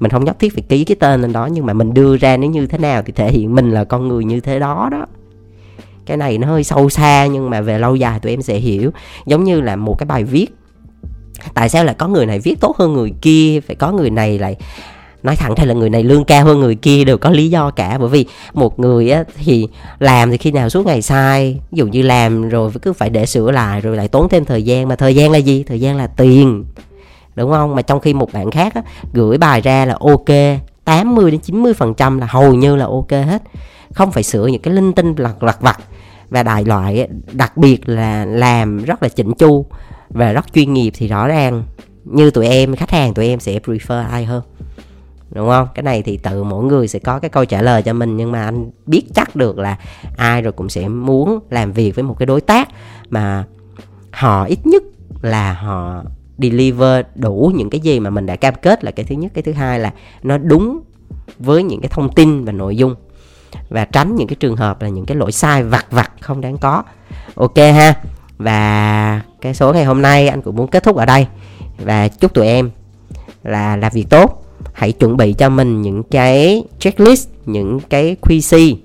mình 0.00 0.10
không 0.10 0.24
nhất 0.24 0.38
thiết 0.38 0.54
phải 0.54 0.62
ký 0.68 0.84
cái 0.84 0.96
tên 1.00 1.22
lên 1.22 1.32
đó 1.32 1.46
nhưng 1.46 1.66
mà 1.66 1.72
mình 1.72 1.94
đưa 1.94 2.16
ra 2.16 2.36
nó 2.36 2.46
như 2.46 2.66
thế 2.66 2.78
nào 2.78 3.02
thì 3.02 3.12
thể 3.12 3.30
hiện 3.30 3.54
mình 3.54 3.70
là 3.70 3.84
con 3.84 4.08
người 4.08 4.24
như 4.24 4.40
thế 4.40 4.58
đó 4.58 4.88
đó. 4.92 5.06
Cái 6.06 6.16
này 6.16 6.38
nó 6.38 6.48
hơi 6.48 6.64
sâu 6.64 6.90
xa 6.90 7.26
nhưng 7.26 7.50
mà 7.50 7.60
về 7.60 7.78
lâu 7.78 7.96
dài 7.96 8.20
tụi 8.20 8.32
em 8.32 8.42
sẽ 8.42 8.56
hiểu. 8.56 8.90
Giống 9.26 9.44
như 9.44 9.60
là 9.60 9.76
một 9.76 9.98
cái 9.98 10.06
bài 10.06 10.24
viết. 10.24 10.46
Tại 11.54 11.68
sao 11.68 11.84
lại 11.84 11.94
có 11.98 12.08
người 12.08 12.26
này 12.26 12.40
viết 12.40 12.60
tốt 12.60 12.76
hơn 12.76 12.92
người 12.92 13.12
kia 13.22 13.60
phải 13.66 13.76
có 13.76 13.92
người 13.92 14.10
này 14.10 14.38
lại 14.38 14.56
nói 15.22 15.36
thẳng 15.36 15.54
hay 15.56 15.66
là 15.66 15.74
người 15.74 15.90
này 15.90 16.02
lương 16.02 16.24
cao 16.24 16.44
hơn 16.44 16.60
người 16.60 16.74
kia 16.74 17.04
đều 17.04 17.18
có 17.18 17.30
lý 17.30 17.50
do 17.50 17.70
cả. 17.70 17.98
Bởi 17.98 18.08
vì 18.08 18.26
một 18.54 18.78
người 18.78 19.10
á, 19.10 19.24
thì 19.44 19.68
làm 19.98 20.30
thì 20.30 20.36
khi 20.36 20.50
nào 20.50 20.68
suốt 20.68 20.86
ngày 20.86 21.02
sai 21.02 21.60
ví 21.70 21.78
dụ 21.78 21.86
như 21.86 22.02
làm 22.02 22.48
rồi 22.48 22.70
cứ 22.82 22.92
phải 22.92 23.10
để 23.10 23.26
sửa 23.26 23.50
lại 23.50 23.80
rồi 23.80 23.96
lại 23.96 24.08
tốn 24.08 24.28
thêm 24.28 24.44
thời 24.44 24.62
gian. 24.62 24.88
Mà 24.88 24.96
thời 24.96 25.14
gian 25.14 25.30
là 25.30 25.38
gì? 25.38 25.62
Thời 25.62 25.80
gian 25.80 25.96
là 25.96 26.06
tiền 26.06 26.64
đúng 27.36 27.50
không? 27.50 27.74
Mà 27.74 27.82
trong 27.82 28.00
khi 28.00 28.14
một 28.14 28.32
bạn 28.32 28.50
khác 28.50 28.74
á, 28.74 28.82
gửi 29.12 29.38
bài 29.38 29.60
ra 29.60 29.84
là 29.84 29.96
ok 30.00 30.60
80 30.84 31.30
đến 31.30 31.40
90 31.40 31.74
phần 31.74 31.94
trăm 31.94 32.18
là 32.18 32.26
hầu 32.26 32.54
như 32.54 32.76
là 32.76 32.84
ok 32.84 33.10
hết. 33.10 33.42
Không 33.92 34.12
phải 34.12 34.22
sửa 34.22 34.46
những 34.46 34.62
cái 34.62 34.74
linh 34.74 34.92
tinh 34.92 35.14
lặt 35.16 35.42
lặt 35.42 35.60
vặt. 35.60 35.78
Và 36.30 36.42
đại 36.42 36.64
loại 36.64 37.08
đặc 37.32 37.56
biệt 37.56 37.88
là 37.88 38.24
làm 38.24 38.84
rất 38.84 39.02
là 39.02 39.08
chỉnh 39.08 39.32
chu 39.38 39.66
và 40.10 40.32
rất 40.32 40.52
chuyên 40.54 40.72
nghiệp 40.72 40.92
thì 40.96 41.08
rõ 41.08 41.28
ràng 41.28 41.64
như 42.04 42.30
tụi 42.30 42.46
em 42.46 42.76
khách 42.76 42.90
hàng 42.90 43.14
tụi 43.14 43.26
em 43.26 43.40
sẽ 43.40 43.58
prefer 43.58 44.08
ai 44.08 44.24
hơn. 44.24 44.42
Đúng 45.30 45.48
không? 45.48 45.68
Cái 45.74 45.82
này 45.82 46.02
thì 46.02 46.16
tự 46.16 46.44
mỗi 46.44 46.64
người 46.64 46.88
sẽ 46.88 46.98
có 46.98 47.18
cái 47.18 47.30
câu 47.30 47.44
trả 47.44 47.62
lời 47.62 47.82
cho 47.82 47.92
mình 47.92 48.16
nhưng 48.16 48.32
mà 48.32 48.44
anh 48.44 48.70
biết 48.86 49.02
chắc 49.14 49.36
được 49.36 49.58
là 49.58 49.76
ai 50.16 50.42
rồi 50.42 50.52
cũng 50.52 50.68
sẽ 50.68 50.88
muốn 50.88 51.38
làm 51.50 51.72
việc 51.72 51.94
với 51.94 52.02
một 52.02 52.16
cái 52.18 52.26
đối 52.26 52.40
tác 52.40 52.68
mà 53.08 53.44
họ 54.10 54.44
ít 54.44 54.66
nhất 54.66 54.82
là 55.22 55.52
họ 55.52 56.02
deliver 56.38 57.06
đủ 57.14 57.52
những 57.54 57.70
cái 57.70 57.80
gì 57.80 58.00
mà 58.00 58.10
mình 58.10 58.26
đã 58.26 58.36
cam 58.36 58.54
kết 58.62 58.84
là 58.84 58.90
cái 58.90 59.06
thứ 59.06 59.14
nhất. 59.14 59.32
Cái 59.34 59.42
thứ 59.42 59.52
hai 59.52 59.80
là 59.80 59.92
nó 60.22 60.38
đúng 60.38 60.80
với 61.38 61.62
những 61.62 61.80
cái 61.80 61.88
thông 61.88 62.12
tin 62.14 62.44
và 62.44 62.52
nội 62.52 62.76
dung. 62.76 62.94
Và 63.68 63.84
tránh 63.84 64.16
những 64.16 64.28
cái 64.28 64.36
trường 64.40 64.56
hợp 64.56 64.82
là 64.82 64.88
những 64.88 65.06
cái 65.06 65.16
lỗi 65.16 65.32
sai 65.32 65.62
vặt 65.62 65.86
vặt 65.90 66.12
không 66.20 66.40
đáng 66.40 66.58
có. 66.58 66.82
Ok 67.34 67.56
ha. 67.56 67.94
Và 68.38 69.20
cái 69.40 69.54
số 69.54 69.72
ngày 69.72 69.84
hôm 69.84 70.02
nay 70.02 70.28
anh 70.28 70.42
cũng 70.42 70.56
muốn 70.56 70.70
kết 70.70 70.82
thúc 70.82 70.96
ở 70.96 71.06
đây. 71.06 71.26
Và 71.78 72.08
chúc 72.08 72.34
tụi 72.34 72.46
em 72.46 72.70
là 73.42 73.76
làm 73.76 73.92
việc 73.94 74.06
tốt. 74.10 74.42
Hãy 74.72 74.92
chuẩn 74.92 75.16
bị 75.16 75.32
cho 75.32 75.48
mình 75.48 75.82
những 75.82 76.02
cái 76.02 76.64
checklist, 76.78 77.28
những 77.46 77.80
cái 77.80 78.16
QC 78.22 78.76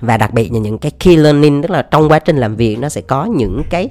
và 0.00 0.16
đặc 0.16 0.34
biệt 0.34 0.52
là 0.52 0.58
những 0.58 0.78
cái 0.78 0.90
key 0.90 1.16
learning, 1.16 1.62
tức 1.62 1.70
là 1.70 1.82
trong 1.82 2.08
quá 2.08 2.18
trình 2.18 2.36
làm 2.36 2.56
việc 2.56 2.76
nó 2.76 2.88
sẽ 2.88 3.00
có 3.00 3.24
những 3.24 3.62
cái 3.70 3.88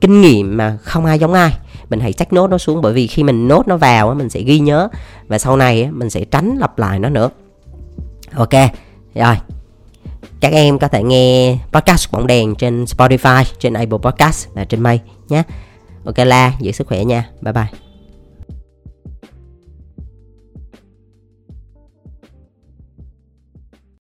kinh 0.00 0.20
nghiệm 0.20 0.56
mà 0.56 0.78
không 0.82 1.04
ai 1.04 1.18
giống 1.18 1.32
ai 1.32 1.52
mình 1.88 2.00
hãy 2.00 2.12
check 2.12 2.32
nốt 2.32 2.50
nó 2.50 2.58
xuống, 2.58 2.82
bởi 2.82 2.92
vì 2.92 3.06
khi 3.06 3.22
mình 3.22 3.48
nốt 3.48 3.68
nó 3.68 3.76
vào 3.76 4.14
mình 4.14 4.30
sẽ 4.30 4.40
ghi 4.40 4.58
nhớ. 4.58 4.88
Và 5.28 5.38
sau 5.38 5.56
này 5.56 5.90
mình 5.90 6.10
sẽ 6.10 6.24
tránh 6.24 6.56
lặp 6.58 6.78
lại 6.78 6.98
nó 6.98 7.08
nữa. 7.08 7.30
Ok, 8.34 8.52
rồi. 9.14 9.36
Các 10.40 10.52
em 10.52 10.78
có 10.78 10.88
thể 10.88 11.02
nghe 11.02 11.58
podcast 11.72 12.12
bóng 12.12 12.26
đèn 12.26 12.54
trên 12.54 12.84
Spotify, 12.84 13.44
trên 13.58 13.74
Apple 13.74 13.98
Podcast 14.02 14.48
và 14.54 14.64
trên 14.64 14.80
May 14.80 15.00
nhé. 15.28 15.42
Ok 16.04 16.18
la, 16.18 16.52
giữ 16.60 16.72
sức 16.72 16.86
khỏe 16.86 17.04
nha. 17.04 17.28
Bye 17.40 17.52
bye. 17.52 17.85